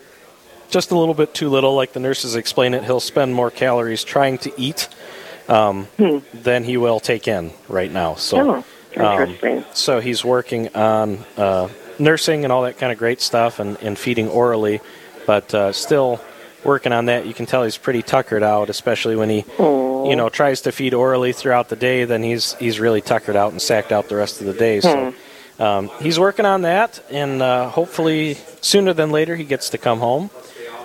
just 0.70 0.92
a 0.92 0.98
little 0.98 1.14
bit 1.14 1.34
too 1.34 1.50
little. 1.50 1.76
Like 1.76 1.94
the 1.94 2.00
nurses 2.00 2.36
explain 2.36 2.74
it, 2.74 2.84
he'll 2.84 3.00
spend 3.00 3.34
more 3.36 3.52
calories 3.52 4.04
trying 4.04 4.38
to 4.40 4.52
eat 4.60 4.88
um, 5.50 5.88
than 6.34 6.64
he 6.64 6.78
will 6.78 7.00
take 7.00 7.28
in 7.28 7.52
right 7.68 7.92
now. 7.92 8.16
So, 8.16 8.64
Oh, 8.98 9.20
interesting. 9.28 9.66
so 9.74 10.00
he's 10.00 10.24
working 10.24 10.74
on 10.76 11.24
uh, 11.38 11.68
nursing 12.00 12.44
and 12.44 12.52
all 12.52 12.64
that 12.64 12.78
kind 12.78 12.92
of 12.92 12.98
great 12.98 13.22
stuff 13.22 13.60
and, 13.60 13.78
and 13.82 13.98
feeding 13.98 14.28
orally, 14.30 14.82
but 15.26 15.54
uh, 15.54 15.72
still 15.72 16.20
working 16.64 16.92
on 16.94 17.06
that. 17.06 17.26
You 17.26 17.34
can 17.34 17.46
tell 17.46 17.64
he's 17.64 17.78
pretty 17.78 18.02
tuckered 18.02 18.44
out, 18.44 18.70
especially 18.70 19.16
when 19.16 19.30
he, 19.30 19.46
you 20.10 20.16
know, 20.16 20.30
tries 20.30 20.62
to 20.62 20.72
feed 20.72 20.94
orally 20.94 21.34
throughout 21.34 21.70
the 21.70 21.76
day. 21.76 22.06
Then 22.06 22.24
he's 22.24 22.54
he's 22.56 22.80
really 22.80 23.02
tuckered 23.02 23.36
out 23.36 23.52
and 23.52 23.62
sacked 23.62 23.92
out 23.92 24.10
the 24.10 24.16
rest 24.16 24.42
of 24.42 24.48
the 24.48 24.54
day. 24.54 24.82
So. 24.82 25.14
Um, 25.60 25.92
he's 26.02 26.18
working 26.20 26.46
on 26.46 26.64
that, 26.64 27.04
and 27.12 27.40
uh, 27.40 27.70
hopefully 27.70 28.36
sooner 28.62 28.94
than 28.94 29.12
later 29.12 29.36
he 29.36 29.44
gets 29.44 29.70
to 29.72 29.78
come 29.78 30.00
home. 30.00 30.32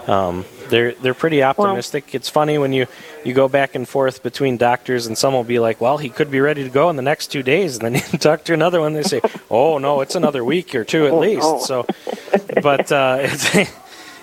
Um, 0.06 0.44
they're 0.68 0.92
they're 0.92 1.14
pretty 1.14 1.42
optimistic. 1.42 2.14
it's 2.14 2.28
funny 2.28 2.58
when 2.58 2.72
you, 2.72 2.86
you 3.24 3.34
go 3.34 3.48
back 3.48 3.74
and 3.74 3.88
forth 3.88 4.22
between 4.22 4.56
doctors, 4.56 5.06
and 5.06 5.16
some 5.18 5.32
will 5.34 5.44
be 5.44 5.58
like, 5.58 5.80
"Well, 5.80 5.98
he 5.98 6.08
could 6.08 6.30
be 6.30 6.40
ready 6.40 6.62
to 6.64 6.70
go 6.70 6.90
in 6.90 6.96
the 6.96 7.02
next 7.02 7.28
two 7.28 7.42
days," 7.42 7.76
and 7.78 7.84
then 7.94 7.94
you 8.12 8.18
talk 8.18 8.44
to 8.44 8.52
another 8.54 8.80
one, 8.80 8.92
they 8.94 9.02
say, 9.02 9.20
"Oh 9.50 9.78
no, 9.78 10.00
it's 10.02 10.14
another 10.14 10.44
week 10.44 10.74
or 10.74 10.84
two 10.84 11.06
at 11.06 11.12
Oh, 11.12 11.18
least." 11.18 11.42
no. 11.42 11.58
So, 11.60 11.86
but 12.62 12.90
uh, 12.92 13.18
it's 13.22 13.70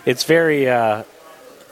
it's 0.06 0.24
very 0.24 0.69
uh, 0.69 1.04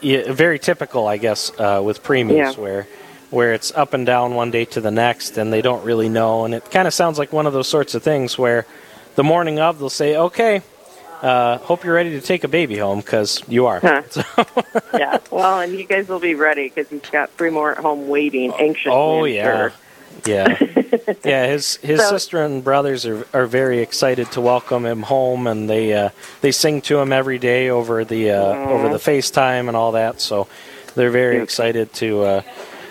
very 0.02 0.58
typical, 0.58 1.06
I 1.06 1.16
guess, 1.16 1.50
uh, 1.58 1.80
with 1.82 2.02
preemies 2.02 2.36
Yeah. 2.36 2.52
where 2.62 2.86
where 3.30 3.54
it's 3.54 3.72
up 3.72 3.94
and 3.94 4.04
down 4.04 4.34
one 4.34 4.50
day 4.50 4.66
to 4.66 4.80
the 4.82 4.90
next, 4.90 5.38
and 5.38 5.50
they 5.50 5.62
don't 5.62 5.84
really 5.84 6.10
know, 6.10 6.44
and 6.44 6.54
it 6.54 6.70
kind 6.70 6.86
of 6.86 6.92
sounds 6.92 7.18
like 7.18 7.32
one 7.32 7.46
of 7.46 7.54
those 7.54 7.68
sorts 7.68 7.94
of 7.94 8.02
things 8.02 8.36
where 8.36 8.66
the 9.14 9.24
morning 9.24 9.58
of 9.58 9.78
they'll 9.78 9.88
say, 9.88 10.16
"Okay." 10.16 10.60
Uh, 11.22 11.58
hope 11.58 11.84
you're 11.84 11.94
ready 11.94 12.10
to 12.10 12.20
take 12.20 12.42
a 12.42 12.48
baby 12.48 12.76
home 12.76 12.98
because 13.00 13.42
you 13.46 13.66
are. 13.66 13.78
Huh. 13.80 14.02
yeah. 14.94 15.18
Well, 15.30 15.60
and 15.60 15.72
you 15.72 15.84
guys 15.84 16.08
will 16.08 16.18
be 16.18 16.34
ready 16.34 16.68
because 16.68 16.88
he's 16.88 17.08
got 17.10 17.30
three 17.30 17.50
more 17.50 17.70
at 17.70 17.78
home 17.78 18.08
waiting 18.08 18.52
anxiously. 18.54 18.90
Oh 18.92 19.24
I'm 19.24 19.32
yeah, 19.32 19.44
sure. 19.68 19.72
yeah, 20.26 20.58
yeah. 21.24 21.46
His 21.46 21.76
his 21.76 22.00
So- 22.00 22.08
sister 22.10 22.44
and 22.44 22.64
brothers 22.64 23.06
are 23.06 23.24
are 23.32 23.46
very 23.46 23.78
excited 23.78 24.32
to 24.32 24.40
welcome 24.40 24.84
him 24.84 25.02
home, 25.02 25.46
and 25.46 25.70
they 25.70 25.94
uh, 25.94 26.08
they 26.40 26.50
sing 26.50 26.80
to 26.82 26.98
him 26.98 27.12
every 27.12 27.38
day 27.38 27.68
over 27.70 28.04
the 28.04 28.32
uh, 28.32 28.54
over 28.68 28.88
the 28.88 28.98
FaceTime 28.98 29.68
and 29.68 29.76
all 29.76 29.92
that. 29.92 30.20
So 30.20 30.48
they're 30.96 31.10
very 31.10 31.40
excited 31.40 31.92
to 31.94 32.22
uh, 32.22 32.42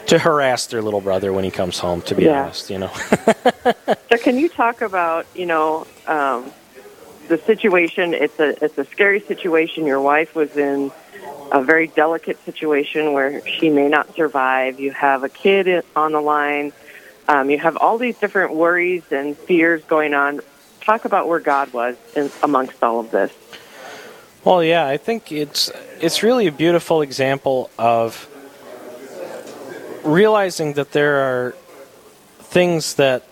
to 0.07 0.17
harass 0.19 0.67
their 0.67 0.81
little 0.81 1.01
brother 1.01 1.33
when 1.33 1.43
he 1.43 1.51
comes 1.51 1.79
home. 1.79 2.01
To 2.03 2.15
be 2.15 2.23
Yeah. 2.23 2.43
honest, 2.43 2.69
you 2.69 2.77
know. 2.79 2.91
So, 4.09 4.17
can 4.17 4.37
you 4.37 4.49
talk 4.49 4.81
about 4.81 5.25
you 5.35 5.45
know 5.45 5.85
um, 6.07 6.51
the 7.31 7.37
situation? 7.37 8.13
It's 8.13 8.37
a 8.39 8.63
it's 8.63 8.77
a 8.77 8.83
scary 8.85 9.21
situation. 9.21 9.85
Your 9.85 10.01
wife 10.01 10.35
was 10.35 10.55
in 10.57 10.91
a 11.51 11.63
very 11.63 11.87
delicate 11.87 12.43
situation 12.43 13.13
where 13.13 13.45
she 13.47 13.69
may 13.69 13.87
not 13.87 14.13
survive. 14.15 14.79
You 14.81 14.91
have 14.91 15.23
a 15.23 15.29
kid 15.29 15.85
on 15.95 16.11
the 16.11 16.19
line. 16.19 16.73
Um, 17.29 17.49
you 17.49 17.57
have 17.57 17.77
all 17.77 17.97
these 17.97 18.17
different 18.17 18.53
worries 18.53 19.03
and 19.11 19.37
fears 19.37 19.81
going 19.85 20.13
on. 20.13 20.41
Talk 20.81 21.05
about 21.05 21.29
where 21.29 21.39
God 21.39 21.71
was 21.71 21.95
in, 22.17 22.29
amongst 22.43 22.83
all 22.83 22.99
of 22.99 23.11
this. 23.11 23.31
Well, 24.43 24.61
yeah, 24.61 24.85
I 24.85 24.97
think 24.97 25.31
it's 25.31 25.71
it's 26.01 26.23
really 26.23 26.47
a 26.47 26.51
beautiful 26.51 27.01
example 27.01 27.69
of 27.79 28.27
realizing 30.03 30.73
that 30.73 30.91
there 30.91 31.15
are 31.21 31.55
things 32.39 32.95
that 32.95 33.23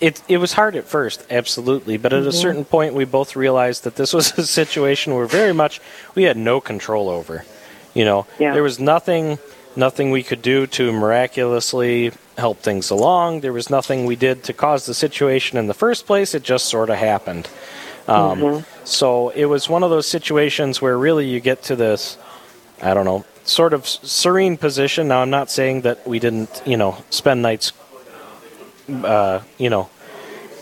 it 0.00 0.22
it 0.28 0.38
was 0.38 0.52
hard 0.52 0.76
at 0.76 0.84
first, 0.84 1.24
absolutely, 1.30 1.96
but 1.96 2.12
at 2.12 2.26
a 2.26 2.32
certain 2.32 2.64
point, 2.64 2.94
we 2.94 3.04
both 3.04 3.34
realized 3.36 3.84
that 3.84 3.96
this 3.96 4.12
was 4.18 4.36
a 4.38 4.46
situation 4.46 5.14
where 5.14 5.26
very 5.26 5.52
much 5.52 5.80
we 6.14 6.22
had 6.24 6.36
no 6.36 6.60
control 6.60 7.08
over. 7.08 7.44
You 7.94 8.04
know, 8.04 8.26
Yeah. 8.38 8.52
there 8.54 8.62
was 8.62 8.78
nothing 8.78 9.38
nothing 9.74 10.10
we 10.10 10.22
could 10.22 10.40
do 10.40 10.66
to 10.66 10.90
miraculously 10.92 12.12
help 12.38 12.60
things 12.60 12.90
along. 12.90 13.40
There 13.40 13.52
was 13.52 13.68
nothing 13.68 14.06
we 14.06 14.16
did 14.16 14.42
to 14.44 14.52
cause 14.52 14.86
the 14.86 14.94
situation 14.94 15.58
in 15.58 15.66
the 15.66 15.74
first 15.74 16.06
place. 16.06 16.34
It 16.34 16.42
just 16.42 16.66
sort 16.66 16.88
of 16.90 16.96
happened. 16.96 17.48
Um, 18.08 18.64
So 18.84 19.30
it 19.30 19.46
was 19.46 19.68
one 19.68 19.82
of 19.82 19.90
those 19.90 20.06
situations 20.08 20.80
where 20.80 20.96
really 20.96 21.26
you 21.26 21.40
get 21.40 21.62
to 21.64 21.76
this, 21.76 22.16
I 22.80 22.94
don't 22.94 23.04
know, 23.04 23.24
sort 23.44 23.72
of 23.74 23.86
serene 23.86 24.56
position. 24.56 25.08
Now, 25.08 25.20
I'm 25.22 25.30
not 25.30 25.50
saying 25.50 25.82
that 25.82 26.06
we 26.06 26.18
didn't, 26.20 26.62
you 26.64 26.76
know, 26.76 26.96
spend 27.10 27.42
nights, 27.42 27.72
uh, 28.88 29.40
you 29.58 29.70
know, 29.70 29.88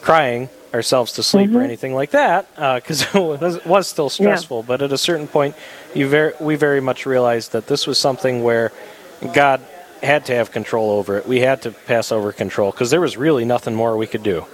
crying 0.00 0.48
ourselves 0.72 1.12
to 1.12 1.22
sleep 1.22 1.54
or 1.54 1.62
anything 1.62 1.94
like 1.94 2.10
that, 2.10 2.52
because 2.76 3.02
it 3.14 3.14
was, 3.14 3.56
it 3.56 3.66
was 3.66 3.86
still 3.86 4.10
stressful. 4.10 4.64
But 4.64 4.82
at 4.82 4.92
a 4.92 4.98
certain 4.98 5.28
point, 5.28 5.54
you 5.94 6.08
very, 6.08 6.32
we 6.40 6.56
very 6.56 6.80
much 6.80 7.06
realized 7.06 7.52
that 7.52 7.66
this 7.68 7.86
was 7.86 7.98
something 7.98 8.42
where 8.42 8.72
God 9.32 9.60
had 10.02 10.26
to 10.26 10.34
have 10.34 10.50
control 10.50 10.90
over 10.90 11.16
it. 11.16 11.26
We 11.26 11.40
had 11.40 11.62
to 11.62 11.70
pass 11.70 12.12
over 12.12 12.32
control 12.32 12.70
because 12.72 12.90
there 12.90 13.00
was 13.00 13.16
really 13.16 13.44
nothing 13.44 13.74
more 13.74 13.96
we 13.96 14.06
could 14.06 14.22
do. 14.22 14.44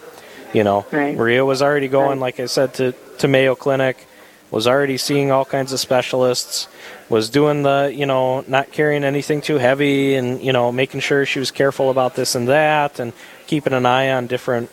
You 0.53 0.65
know, 0.65 0.85
Right. 0.91 1.17
Maria 1.17 1.45
was 1.45 1.63
already 1.63 1.89
going, 1.89 2.19
Right. 2.21 2.37
like 2.37 2.41
I 2.41 2.47
said, 2.47 2.75
to, 2.75 2.93
to 3.19 3.29
Mayo 3.29 3.55
Clinic, 3.55 4.07
was 4.51 4.67
already 4.67 4.97
seeing 4.99 5.31
all 5.31 5.45
kinds 5.45 5.73
of 5.73 5.79
specialists, 5.79 6.67
was 7.09 7.31
doing 7.31 7.63
the, 7.63 7.93
you 7.95 8.05
know, 8.05 8.45
not 8.49 8.73
carrying 8.73 9.05
anything 9.05 9.41
too 9.41 9.59
heavy 9.59 10.17
and, 10.17 10.43
you 10.43 10.53
know, 10.53 10.71
making 10.73 11.01
sure 11.01 11.25
she 11.25 11.39
was 11.39 11.51
careful 11.53 11.89
about 11.91 12.15
this 12.17 12.35
and 12.35 12.49
that 12.49 12.99
and 12.99 13.13
keeping 13.51 13.73
an 13.73 13.85
eye 13.85 14.13
on 14.13 14.29
different, 14.29 14.71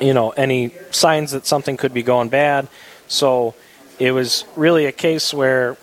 you 0.00 0.14
know, 0.14 0.30
any 0.30 0.72
signs 0.90 1.32
that 1.32 1.44
something 1.44 1.76
could 1.76 1.92
be 1.92 2.02
going 2.02 2.30
bad. 2.30 2.68
So 3.06 3.54
it 3.98 4.12
was 4.12 4.46
really 4.56 4.86
a 4.86 4.92
case 4.92 5.34
where 5.34 5.74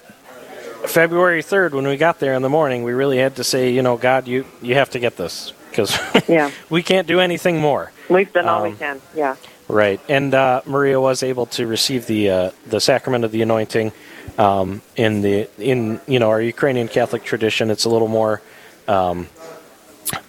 February 0.87 1.43
3rd, 1.43 1.73
when 1.73 1.85
we 1.87 1.95
got 1.95 2.19
there 2.19 2.33
in 2.33 2.41
the 2.41 2.49
morning, 2.49 2.83
we 2.83 2.93
really 2.93 3.19
had 3.19 3.35
to 3.35 3.43
say, 3.43 3.69
you 3.71 3.83
know, 3.83 3.95
God, 3.95 4.27
you, 4.27 4.43
you 4.61 4.73
have 4.73 4.89
to 4.89 4.99
get 4.99 5.17
this 5.17 5.53
because 5.69 5.95
Yeah. 6.27 6.49
we 6.71 6.81
can't 6.81 7.07
do 7.07 7.19
anything 7.19 7.59
more. 7.61 7.91
We've 8.09 8.33
done 8.33 8.47
all 8.47 8.63
we 8.63 8.69
Um, 8.69 8.77
can. 8.77 9.01
Yeah. 9.15 9.35
Right, 9.69 10.01
and 10.09 10.33
uh, 10.33 10.61
Maria 10.65 10.99
was 10.99 11.23
able 11.23 11.45
to 11.57 11.65
receive 11.65 12.05
the 12.05 12.29
uh, 12.29 12.51
the 12.67 12.81
sacrament 12.81 13.23
of 13.23 13.31
the 13.31 13.41
anointing 13.41 13.93
um, 14.37 14.81
in 14.97 15.21
the 15.21 15.47
in 15.57 16.01
you 16.05 16.19
know 16.19 16.29
our 16.29 16.41
Ukrainian 16.41 16.89
Catholic 16.89 17.23
tradition. 17.23 17.71
It's 17.71 17.85
a 17.85 17.89
little 17.89 18.09
more 18.09 18.41
um, 18.89 19.27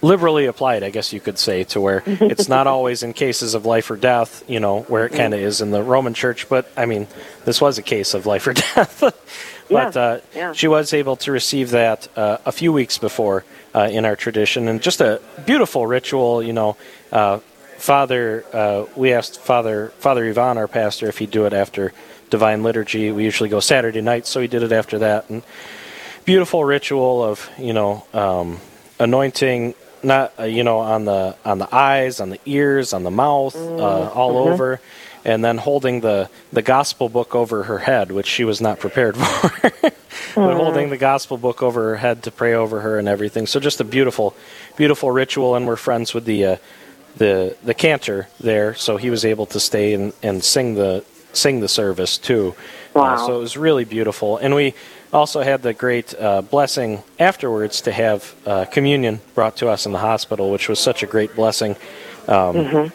liberally 0.01 0.45
applied, 0.45 0.83
I 0.83 0.89
guess 0.89 1.13
you 1.13 1.19
could 1.19 1.37
say, 1.37 1.63
to 1.65 1.81
where 1.81 2.03
it's 2.05 2.49
not 2.49 2.67
always 2.67 3.03
in 3.03 3.13
cases 3.13 3.53
of 3.53 3.65
life 3.65 3.89
or 3.91 3.97
death. 3.97 4.43
You 4.47 4.59
know 4.59 4.81
where 4.81 5.05
it 5.05 5.13
kind 5.13 5.33
of 5.33 5.39
is 5.39 5.61
in 5.61 5.71
the 5.71 5.83
Roman 5.83 6.13
Church, 6.13 6.49
but 6.49 6.71
I 6.75 6.85
mean 6.85 7.07
this 7.45 7.61
was 7.61 7.77
a 7.77 7.83
case 7.83 8.13
of 8.13 8.25
life 8.25 8.47
or 8.47 8.53
death. 8.75 8.97
but 9.69 9.95
Yeah, 9.95 10.01
uh, 10.01 10.19
yeah. 10.35 10.53
she 10.53 10.67
was 10.67 10.93
able 10.93 11.15
to 11.17 11.31
receive 11.31 11.71
that 11.71 12.07
uh, 12.15 12.37
a 12.45 12.51
few 12.51 12.71
weeks 12.71 12.97
before 12.97 13.43
uh, 13.73 13.89
in 13.91 14.05
our 14.05 14.15
tradition, 14.15 14.67
and 14.67 14.81
just 14.81 15.01
a 15.01 15.21
beautiful 15.45 15.87
ritual. 15.87 16.43
You 16.43 16.53
know, 16.53 16.77
uh, 17.11 17.39
Father, 17.77 18.45
uh, 18.53 18.85
we 18.95 19.11
asked 19.13 19.39
Father 19.39 19.89
Father 19.99 20.25
Ivan, 20.27 20.57
our 20.57 20.67
pastor, 20.67 21.07
if 21.07 21.17
he'd 21.17 21.31
do 21.31 21.45
it 21.45 21.53
after 21.53 21.93
Divine 22.29 22.63
Liturgy. 22.63 23.11
We 23.11 23.23
usually 23.23 23.49
go 23.49 23.59
Saturday 23.59 24.01
night, 24.01 24.27
so 24.27 24.39
he 24.39 24.47
did 24.47 24.63
it 24.63 24.71
after 24.71 24.99
that. 24.99 25.29
And 25.29 25.43
beautiful 26.25 26.63
ritual 26.65 27.23
of 27.23 27.49
you 27.57 27.73
know 27.73 28.05
um, 28.13 28.59
anointing, 28.99 29.73
not 30.03 30.33
uh, 30.39 30.43
you 30.43 30.63
know 30.63 30.79
on 30.79 31.05
the 31.05 31.35
on 31.45 31.57
the 31.59 31.73
eyes, 31.75 32.19
on 32.19 32.29
the 32.29 32.39
ears, 32.45 32.93
on 32.93 33.03
the 33.03 33.11
mouth, 33.11 33.55
uh, 33.55 34.09
all 34.11 34.37
over, 34.37 34.79
and 35.23 35.43
then 35.43 35.57
holding 35.57 36.01
the 36.01 36.29
the 36.53 36.61
gospel 36.61 37.09
book 37.09 37.35
over 37.35 37.63
her 37.63 37.79
head, 37.79 38.11
which 38.11 38.27
she 38.27 38.43
was 38.43 38.61
not 38.61 38.79
prepared 38.79 39.17
for. 39.17 39.71
but 40.35 40.55
holding 40.55 40.89
the 40.89 40.97
gospel 40.97 41.37
book 41.37 41.63
over 41.63 41.89
her 41.91 41.95
head 41.97 42.23
to 42.23 42.31
pray 42.31 42.53
over 42.53 42.81
her 42.81 42.99
and 42.99 43.07
everything. 43.07 43.47
So 43.47 43.59
just 43.59 43.79
a 43.81 43.83
beautiful, 43.85 44.35
beautiful 44.75 45.11
ritual, 45.11 45.55
and 45.55 45.65
we're 45.67 45.75
friends 45.77 46.13
with 46.13 46.25
the 46.25 46.45
uh, 46.45 46.57
the 47.17 47.55
the 47.63 47.73
cantor 47.73 48.27
there, 48.39 48.75
so 48.75 48.97
he 48.97 49.09
was 49.09 49.23
able 49.25 49.45
to 49.47 49.59
stay 49.59 49.93
and, 49.93 50.13
and 50.21 50.43
sing 50.43 50.75
the 50.75 51.03
sing 51.33 51.59
the 51.61 51.67
service 51.69 52.17
too. 52.17 52.55
Uh, 52.57 52.61
Wow. 52.95 53.27
so 53.27 53.35
it 53.35 53.39
was 53.39 53.57
really 53.57 53.83
beautiful, 53.83 54.37
and 54.37 54.55
we 54.55 54.73
also 55.15 55.41
had 55.41 55.61
the 55.61 55.73
great 55.73 56.13
uh, 56.13 56.41
blessing 56.41 57.01
afterwards 57.19 57.81
to 57.81 57.91
have 57.91 58.35
uh, 58.45 58.65
communion 58.65 59.21
brought 59.33 59.57
to 59.57 59.69
us 59.69 59.85
in 59.85 59.91
the 59.93 59.99
hospital, 59.99 60.51
which 60.51 60.67
was 60.69 60.79
such 60.79 61.03
a 61.03 61.07
great 61.07 61.35
blessing. 61.35 61.75
Um, 62.27 62.91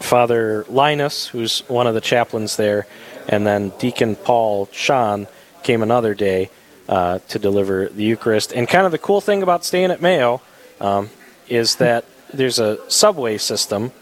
Father 0.00 0.64
Linus, 0.68 1.26
who's 1.26 1.60
one 1.68 1.86
of 1.86 1.94
the 1.94 2.00
chaplains 2.00 2.56
there, 2.56 2.86
and 3.28 3.46
then 3.46 3.72
Deacon 3.78 4.16
Paul 4.16 4.68
Sean 4.72 5.26
came 5.62 5.82
another 5.82 6.14
day 6.14 6.50
uh, 6.88 7.18
to 7.28 7.38
deliver 7.38 7.88
the 7.88 8.04
Eucharist. 8.04 8.52
And 8.52 8.68
kind 8.68 8.86
of 8.86 8.92
the 8.92 8.98
cool 8.98 9.20
thing 9.20 9.42
about 9.42 9.64
staying 9.64 9.90
at 9.90 10.00
Mayo 10.00 10.40
um, 10.80 11.10
is 11.48 11.76
that 11.76 12.04
there's 12.32 12.58
a 12.58 12.78
subway 12.90 13.38
system, 13.38 13.92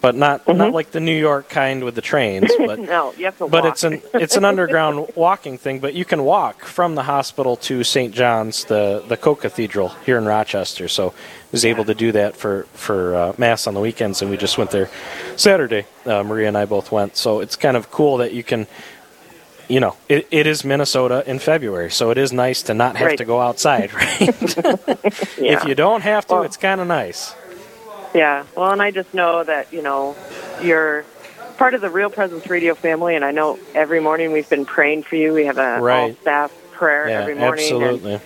but 0.00 0.14
not 0.14 0.46
not 0.48 0.72
like 0.72 0.90
the 0.90 1.00
New 1.00 1.16
York 1.16 1.48
kind 1.48 1.84
with 1.84 1.94
the 1.94 2.00
trains, 2.00 2.50
but 2.58 2.78
No, 2.94 3.12
you 3.16 3.26
have 3.26 3.36
to 3.38 3.46
but 3.48 3.64
walk. 3.64 3.72
it's 3.72 3.84
an 3.84 4.02
it's 4.14 4.36
an 4.36 4.44
underground 4.44 5.06
walking 5.16 5.58
thing. 5.58 5.78
But 5.80 5.94
you 5.94 6.04
can 6.04 6.24
walk 6.24 6.64
from 6.64 6.94
the 6.94 7.02
hospital 7.02 7.56
to 7.68 7.84
St. 7.84 8.12
John's, 8.14 8.64
the 8.64 9.02
the 9.06 9.16
co-cathedral 9.16 9.90
here 10.06 10.18
in 10.18 10.24
Rochester. 10.24 10.88
So 10.88 11.08
I 11.10 11.12
was 11.52 11.64
able 11.64 11.84
to 11.84 11.94
do 11.94 12.12
that 12.12 12.36
for 12.36 12.64
for 12.74 13.14
uh, 13.14 13.32
mass 13.38 13.66
on 13.66 13.74
the 13.74 13.80
weekends, 13.80 14.22
and 14.22 14.30
we 14.30 14.36
just 14.36 14.56
went 14.58 14.70
there 14.70 14.88
Saturday. 15.36 15.86
Uh, 16.06 16.22
Maria 16.24 16.48
and 16.48 16.56
I 16.58 16.64
both 16.64 16.90
went. 16.90 17.16
So 17.16 17.40
it's 17.40 17.56
kind 17.56 17.76
of 17.76 17.90
cool 17.90 18.16
that 18.18 18.32
you 18.32 18.42
can. 18.42 18.66
You 19.68 19.80
know, 19.80 19.96
it, 20.08 20.26
it 20.30 20.46
is 20.46 20.64
Minnesota 20.64 21.22
in 21.26 21.38
February, 21.38 21.90
so 21.90 22.10
it 22.10 22.18
is 22.18 22.30
nice 22.32 22.62
to 22.64 22.74
not 22.74 22.96
have 22.96 23.06
Right. 23.06 23.18
to 23.18 23.24
go 23.24 23.40
outside, 23.40 23.94
right? 23.94 24.20
Yeah. 25.38 25.54
If 25.56 25.64
you 25.64 25.74
don't 25.74 26.02
have 26.02 26.26
to, 26.26 26.34
Well- 26.34 26.42
it's 26.42 26.56
kind 26.58 26.80
of 26.80 26.86
nice. 26.88 27.34
Yeah. 28.14 28.44
Well, 28.56 28.70
and 28.72 28.82
I 28.82 28.90
just 28.90 29.12
know 29.14 29.42
that, 29.44 29.72
you 29.72 29.82
know, 29.82 30.16
you're 30.62 31.04
part 31.56 31.74
of 31.74 31.80
the 31.80 31.90
Real 31.90 32.10
Presence 32.10 32.48
Radio 32.50 32.74
family, 32.74 33.14
and 33.16 33.24
I 33.24 33.30
know 33.30 33.58
every 33.74 34.00
morning 34.00 34.32
we've 34.32 34.48
been 34.48 34.64
praying 34.66 35.04
for 35.04 35.16
you. 35.16 35.32
We 35.32 35.46
have 35.46 35.58
a 35.58 35.80
Right. 35.80 36.10
all 36.10 36.14
staff 36.20 36.52
prayer 36.72 37.08
Yeah, 37.08 37.20
every 37.20 37.34
morning. 37.34 37.64
absolutely. 37.64 38.14
And 38.14 38.22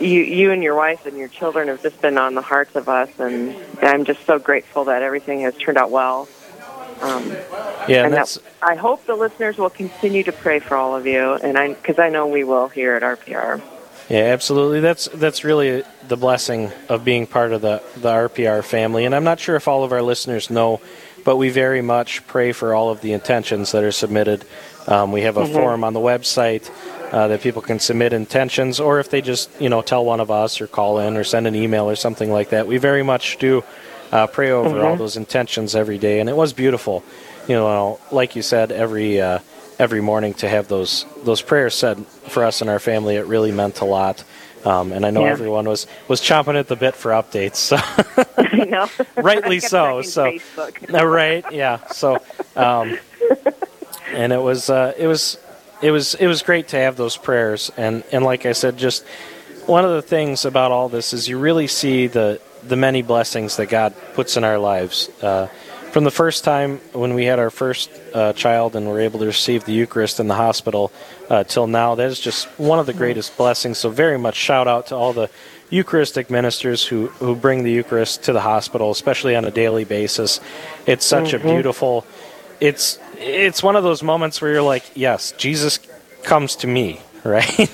you, 0.00 0.20
you 0.22 0.50
and 0.52 0.62
your 0.62 0.74
wife 0.74 1.06
and 1.06 1.16
your 1.16 1.28
children 1.28 1.68
have 1.68 1.82
just 1.82 2.00
been 2.00 2.18
on 2.18 2.34
the 2.34 2.42
hearts 2.42 2.74
of 2.74 2.88
us, 2.88 3.10
and 3.18 3.54
I'm 3.80 4.04
just 4.04 4.24
so 4.26 4.38
grateful 4.38 4.84
that 4.86 5.02
everything 5.02 5.42
has 5.42 5.54
turned 5.56 5.78
out 5.78 5.90
well. 5.90 6.28
Um, 7.02 7.36
Yeah, 7.88 7.96
and 7.98 8.06
and 8.06 8.14
that's 8.14 8.34
that, 8.34 8.42
I 8.62 8.74
hope 8.76 9.04
the 9.06 9.14
listeners 9.14 9.58
will 9.58 9.70
continue 9.70 10.22
to 10.24 10.32
pray 10.32 10.60
for 10.60 10.76
all 10.76 10.94
of 10.96 11.06
you, 11.06 11.34
and 11.34 11.58
I 11.58 11.74
because 11.74 11.98
I 11.98 12.08
know 12.10 12.26
we 12.26 12.44
will 12.44 12.68
here 12.68 12.94
at 12.94 13.02
RPR. 13.02 13.60
Yeah, 14.12 14.24
absolutely. 14.24 14.80
That's 14.80 15.08
that's 15.14 15.42
really 15.42 15.84
the 16.06 16.18
blessing 16.18 16.70
of 16.90 17.02
being 17.02 17.26
part 17.26 17.52
of 17.52 17.62
the 17.62 17.82
the 17.96 18.10
RPR 18.10 18.62
family. 18.62 19.06
And 19.06 19.14
I'm 19.14 19.24
not 19.24 19.40
sure 19.40 19.56
if 19.56 19.66
all 19.66 19.84
of 19.84 19.92
our 19.92 20.02
listeners 20.02 20.50
know, 20.50 20.82
but 21.24 21.38
we 21.38 21.48
very 21.48 21.80
much 21.80 22.26
pray 22.26 22.52
for 22.52 22.74
all 22.74 22.90
of 22.90 23.00
the 23.00 23.14
intentions 23.14 23.72
that 23.72 23.82
are 23.82 23.90
submitted. 23.90 24.44
Um, 24.86 25.12
we 25.12 25.22
have 25.22 25.38
a 25.38 25.46
form 25.46 25.82
on 25.82 25.94
the 25.94 26.00
website 26.00 26.70
uh, 27.10 27.28
that 27.28 27.40
people 27.40 27.62
can 27.62 27.78
submit 27.78 28.12
intentions, 28.12 28.80
or 28.80 29.00
if 29.00 29.08
they 29.08 29.22
just 29.22 29.48
you 29.58 29.70
know 29.70 29.80
tell 29.80 30.04
one 30.04 30.20
of 30.20 30.30
us 30.30 30.60
or 30.60 30.66
call 30.66 30.98
in 30.98 31.16
or 31.16 31.24
send 31.24 31.46
an 31.46 31.54
email 31.54 31.88
or 31.88 31.96
something 31.96 32.30
like 32.30 32.50
that. 32.50 32.66
We 32.66 32.76
very 32.76 33.02
much 33.02 33.38
do 33.38 33.64
uh, 34.12 34.26
pray 34.26 34.50
over 34.50 34.84
all 34.84 34.96
those 34.96 35.16
intentions 35.16 35.74
every 35.74 35.96
day, 35.96 36.20
and 36.20 36.28
it 36.28 36.36
was 36.36 36.52
beautiful. 36.52 37.02
You 37.48 37.54
know, 37.54 37.98
like 38.10 38.36
you 38.36 38.42
said, 38.42 38.72
every 38.72 39.22
uh, 39.22 39.38
every 39.82 40.00
morning 40.00 40.32
to 40.34 40.48
have 40.48 40.68
those 40.68 41.04
those 41.24 41.42
prayers 41.42 41.74
said 41.74 42.06
for 42.28 42.44
us 42.44 42.60
and 42.62 42.70
our 42.70 42.78
family, 42.78 43.16
it 43.16 43.26
really 43.26 43.50
meant 43.52 43.80
a 43.80 43.84
lot. 43.84 44.22
Um, 44.64 44.92
and 44.92 45.04
I 45.04 45.10
know 45.10 45.24
Yeah. 45.24 45.32
everyone 45.32 45.68
was 45.68 45.86
was 46.08 46.20
chomping 46.20 46.56
at 46.58 46.68
the 46.68 46.76
bit 46.76 46.94
for 46.94 47.10
updates. 47.10 47.56
So 47.56 47.76
I 48.38 48.64
know. 48.64 48.88
rightly 49.16 49.56
I 49.56 49.58
so. 49.58 50.02
So 50.02 50.38
Uh, 50.94 51.04
right, 51.06 51.44
yeah. 51.52 51.84
So, 51.88 52.22
um, 52.54 52.96
and 54.12 54.32
it 54.32 54.40
was 54.40 54.70
uh, 54.70 54.92
it 54.96 55.06
was 55.08 55.36
it 55.82 55.90
was 55.90 56.14
it 56.14 56.26
was 56.28 56.42
great 56.42 56.68
to 56.68 56.76
have 56.76 56.96
those 56.96 57.16
prayers, 57.16 57.72
and 57.76 58.04
and 58.12 58.24
like 58.24 58.46
I 58.46 58.52
said, 58.52 58.76
just 58.78 59.04
one 59.66 59.84
of 59.84 59.90
the 59.90 60.02
things 60.02 60.44
about 60.44 60.70
all 60.70 60.88
this 60.88 61.12
is 61.12 61.28
you 61.28 61.38
really 61.38 61.66
see 61.66 62.06
the 62.06 62.40
the 62.62 62.76
many 62.76 63.02
blessings 63.02 63.56
that 63.56 63.66
God 63.66 63.94
puts 64.14 64.36
in 64.36 64.44
our 64.44 64.58
lives. 64.58 65.08
Uh, 65.20 65.48
from 65.92 66.04
the 66.04 66.10
first 66.10 66.42
time 66.42 66.78
when 66.92 67.12
we 67.12 67.26
had 67.26 67.38
our 67.38 67.50
first 67.50 67.90
uh, 68.14 68.32
child 68.32 68.74
and 68.74 68.88
were 68.88 68.98
able 68.98 69.20
to 69.20 69.26
receive 69.26 69.66
the 69.66 69.72
Eucharist 69.74 70.20
in 70.20 70.26
the 70.26 70.34
hospital 70.34 70.90
uh, 71.28 71.44
till 71.44 71.66
now, 71.66 71.94
that 71.94 72.06
is 72.06 72.18
just 72.18 72.46
one 72.58 72.78
of 72.78 72.86
the 72.86 72.94
greatest 72.94 73.36
blessings. 73.36 73.76
So, 73.76 73.90
very 73.90 74.18
much 74.18 74.34
shout 74.34 74.66
out 74.66 74.86
to 74.86 74.96
all 74.96 75.12
the 75.12 75.28
Eucharistic 75.68 76.30
ministers 76.30 76.86
who, 76.86 77.08
who 77.08 77.36
bring 77.36 77.62
the 77.62 77.70
Eucharist 77.70 78.22
to 78.24 78.32
the 78.32 78.40
hospital, 78.40 78.90
especially 78.90 79.36
on 79.36 79.44
a 79.44 79.50
daily 79.50 79.84
basis. 79.84 80.40
It's 80.86 81.04
such 81.04 81.34
a 81.34 81.38
beautiful. 81.38 82.06
It's 82.58 82.98
it's 83.18 83.62
one 83.62 83.76
of 83.76 83.84
those 83.84 84.02
moments 84.02 84.40
where 84.40 84.50
you're 84.50 84.62
like, 84.62 84.84
yes, 84.94 85.32
Jesus 85.36 85.78
comes 86.22 86.56
to 86.56 86.66
me, 86.66 87.00
right? 87.24 87.70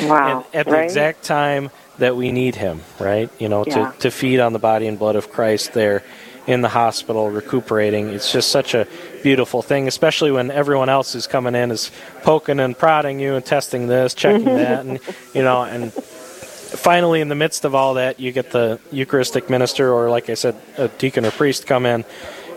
Wow. 0.00 0.44
and 0.46 0.54
at 0.54 0.66
the 0.66 0.72
right? 0.72 0.84
exact 0.84 1.24
time 1.24 1.70
that 1.98 2.14
we 2.14 2.30
need 2.30 2.54
him, 2.54 2.82
right? 3.00 3.28
You 3.40 3.48
know, 3.48 3.64
Yeah. 3.66 3.90
to, 3.90 3.98
to 3.98 4.10
feed 4.12 4.38
on 4.38 4.52
the 4.52 4.60
body 4.60 4.86
and 4.86 4.96
blood 4.96 5.16
of 5.16 5.30
Christ 5.30 5.72
there 5.72 6.04
in 6.48 6.62
the 6.62 6.68
hospital 6.70 7.28
recuperating. 7.30 8.08
It's 8.08 8.32
just 8.32 8.48
such 8.50 8.74
a 8.74 8.86
beautiful 9.22 9.60
thing, 9.60 9.86
especially 9.86 10.32
when 10.32 10.50
everyone 10.50 10.88
else 10.88 11.12
who's 11.12 11.26
coming 11.26 11.54
in 11.54 11.70
is 11.70 11.90
poking 12.22 12.58
and 12.58 12.76
prodding 12.76 13.20
you 13.20 13.34
and 13.34 13.44
testing 13.44 13.86
this, 13.86 14.14
checking 14.14 14.46
that, 14.46 14.86
and 14.86 14.98
you 15.34 15.42
know, 15.42 15.62
and 15.62 15.92
finally, 15.92 17.20
in 17.20 17.28
the 17.28 17.34
midst 17.34 17.66
of 17.66 17.74
all 17.74 17.94
that, 17.94 18.18
you 18.18 18.32
get 18.32 18.50
the 18.50 18.80
Eucharistic 18.90 19.50
minister, 19.50 19.92
or 19.92 20.08
like 20.08 20.30
I 20.30 20.34
said, 20.34 20.56
a 20.78 20.88
deacon 20.88 21.26
or 21.26 21.30
priest 21.30 21.66
come 21.66 21.84
in 21.84 22.04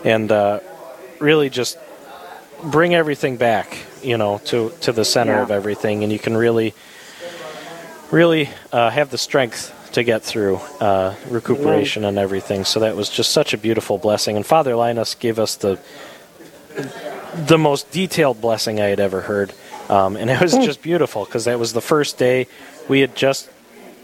and 0.04 0.32
uh, 0.32 0.60
really 1.20 1.50
just 1.50 1.76
bring 2.64 2.94
everything 2.94 3.36
back, 3.36 3.76
you 4.02 4.16
know, 4.16 4.38
to 4.46 4.72
to 4.80 4.92
the 4.92 5.04
center 5.04 5.34
Yeah. 5.34 5.42
of 5.42 5.50
everything, 5.50 6.02
and 6.02 6.10
you 6.10 6.18
can 6.18 6.34
really, 6.34 6.72
really 8.10 8.48
uh, 8.72 8.88
have 8.88 9.10
the 9.10 9.18
strength 9.18 9.70
to 9.92 10.02
get 10.04 10.22
through 10.22 10.56
uh, 10.80 11.14
recuperation 11.28 12.04
and 12.04 12.18
everything. 12.18 12.64
So 12.64 12.80
that 12.80 12.96
was 12.96 13.08
just 13.08 13.30
such 13.30 13.54
a 13.54 13.58
beautiful 13.58 13.98
blessing, 13.98 14.36
and 14.36 14.44
Father 14.44 14.74
Linus 14.76 15.14
gave 15.14 15.38
us 15.38 15.56
the 15.56 15.78
the 17.46 17.58
most 17.58 17.90
detailed 17.90 18.40
blessing 18.40 18.80
I 18.80 18.86
had 18.86 19.00
ever 19.00 19.22
heard, 19.22 19.52
um, 19.88 20.16
and 20.16 20.30
it 20.30 20.40
was 20.40 20.52
just 20.52 20.82
beautiful 20.82 21.24
because 21.24 21.44
that 21.44 21.58
was 21.58 21.72
the 21.72 21.80
first 21.80 22.18
day 22.18 22.46
we 22.88 23.00
had 23.00 23.14
just, 23.16 23.50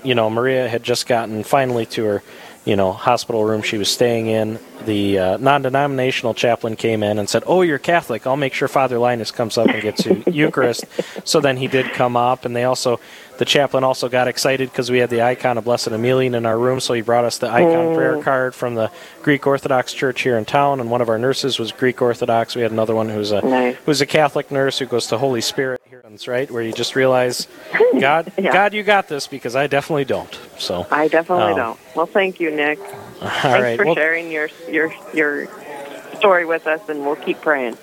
you 0.03 0.15
know, 0.15 0.31
Maria 0.31 0.69
had 0.69 0.83
just 0.83 1.07
gotten 1.07 1.43
finally 1.45 1.87
to 1.87 2.05
her, 2.05 2.23
you 2.65 2.77
know, 2.77 2.93
hospital 2.93 3.45
room 3.45 3.63
she 3.63 3.79
was 3.79 3.89
staying 3.89 4.27
in. 4.27 4.59
The 4.85 5.19
uh, 5.19 5.37
non-denominational 5.39 6.35
chaplain 6.35 6.77
came 6.77 7.03
in 7.03 7.19
and 7.19 7.29
said, 7.29 7.43
"Oh, 7.47 7.63
you're 7.63 7.79
Catholic. 7.79 8.27
I'll 8.27 8.37
make 8.37 8.55
sure 8.55 8.69
Father 8.69 8.99
Linus 8.99 9.31
comes 9.31 9.59
up 9.59 9.69
and 9.69 9.83
gets 9.83 10.05
you 10.07 10.23
Eucharist." 10.31 10.85
So 11.25 11.41
then 11.41 11.57
he 11.57 11.67
did 11.67 11.87
come 11.93 12.17
up, 12.17 12.45
and 12.45 12.55
they 12.55 12.65
also, 12.65 13.01
the 13.39 13.45
chaplain 13.45 13.85
also 13.85 14.09
got 14.09 14.29
excited 14.29 14.71
because 14.71 14.91
we 14.91 14.99
had 14.99 15.11
the 15.11 15.23
icon 15.23 15.59
of 15.59 15.65
Blessed 15.65 15.89
Emilian 15.89 16.35
in 16.35 16.47
our 16.47 16.59
room, 16.59 16.79
so 16.81 16.95
he 16.95 17.01
brought 17.03 17.25
us 17.25 17.39
the 17.39 17.49
icon 17.51 17.95
prayer 17.95 18.23
card 18.23 18.55
from 18.55 18.75
the 18.77 18.91
Greek 19.23 19.47
Orthodox 19.47 19.93
Church 19.93 20.21
here 20.23 20.39
in 20.39 20.45
town, 20.45 20.81
and 20.81 20.91
one 20.91 21.01
of 21.01 21.09
our 21.09 21.19
nurses 21.19 21.59
was 21.59 21.73
Greek 21.73 22.01
Orthodox. 22.01 22.55
We 22.55 22.63
had 22.63 22.71
another 22.73 22.95
one 22.95 23.09
who's 23.09 23.33
a 23.33 23.41
Nice. 23.43 23.77
who's 23.85 24.01
a 24.01 24.07
Catholic 24.07 24.51
nurse 24.51 24.79
who 24.79 24.87
goes 24.87 25.07
to 25.09 25.19
Holy 25.19 25.41
Spirit 25.41 25.78
here, 26.17 26.33
right? 26.35 26.51
Where 26.51 26.63
you 26.63 26.73
just 26.73 26.97
realize, 26.97 27.47
God, 28.01 28.33
Yeah. 28.39 28.53
God, 28.53 28.75
you 28.75 28.83
got 28.83 29.09
this 29.09 29.27
because 29.27 29.55
I 29.57 29.67
definitely 29.67 30.05
don't. 30.05 30.39
So, 30.59 30.87
I 30.91 31.09
definitely 31.09 31.53
Oh. 31.53 31.57
don't. 31.57 31.79
Well, 31.95 32.07
thank 32.07 32.41
you, 32.41 32.51
Nick. 32.51 32.79
all 33.23 33.29
Thanks 33.29 33.53
right, 33.53 33.77
for 33.77 33.85
well, 33.87 33.95
sharing 33.95 34.31
your 34.31 34.49
your 34.67 34.93
your 35.13 35.49
story 36.17 36.45
with 36.45 36.67
us, 36.67 36.81
and 36.89 37.05
we'll 37.05 37.17
keep 37.17 37.41
praying. 37.41 37.77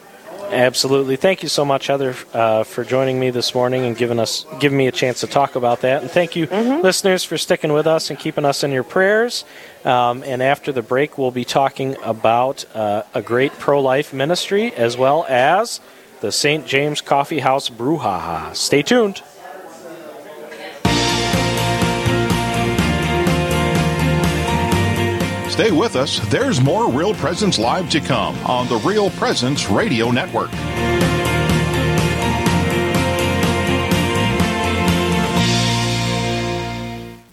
absolutely. 0.52 1.16
Thank 1.16 1.44
you 1.44 1.50
so 1.50 1.66
much, 1.66 1.88
Heather, 1.88 2.16
uh, 2.34 2.64
for 2.64 2.84
joining 2.84 3.20
me 3.20 3.30
this 3.32 3.54
morning 3.56 3.86
and 3.86 3.98
giving 3.98 4.20
us 4.20 4.46
giving 4.60 4.78
me 4.78 4.88
a 4.88 4.92
chance 4.92 5.22
to 5.22 5.28
talk 5.28 5.56
about 5.56 5.82
that. 5.82 6.02
And 6.02 6.12
thank 6.12 6.36
you, 6.36 6.48
listeners, 6.82 7.24
for 7.24 7.38
sticking 7.38 7.74
with 7.74 7.88
us 7.88 8.10
and 8.10 8.18
keeping 8.20 8.46
us 8.46 8.64
in 8.64 8.72
your 8.72 8.84
prayers. 8.84 9.46
Um, 9.84 10.24
and 10.24 10.42
after 10.42 10.72
the 10.72 10.82
break, 10.82 11.18
we'll 11.18 11.32
be 11.32 11.46
talking 11.46 11.96
about 12.04 12.66
uh, 12.76 13.04
a 13.14 13.22
great 13.22 13.54
pro 13.54 13.82
life 13.82 14.14
ministry 14.14 14.74
as 14.74 14.98
well 14.98 15.26
as 15.30 15.80
the 16.22 16.32
St. 16.32 16.66
James 16.66 17.02
Coffee 17.02 17.40
House 17.40 17.70
Brouhaha. 17.70 18.56
Stay 18.56 18.82
tuned. 18.82 19.22
Stay 25.50 25.72
with 25.72 25.96
us. 25.96 26.20
There's 26.30 26.60
more 26.60 26.92
Real 26.92 27.14
Presence 27.14 27.58
Live 27.58 27.90
to 27.92 28.02
come 28.02 28.36
on 28.46 28.68
the 28.68 28.76
Real 28.78 29.10
Presence 29.12 29.70
Radio 29.70 30.12
Network. 30.12 30.52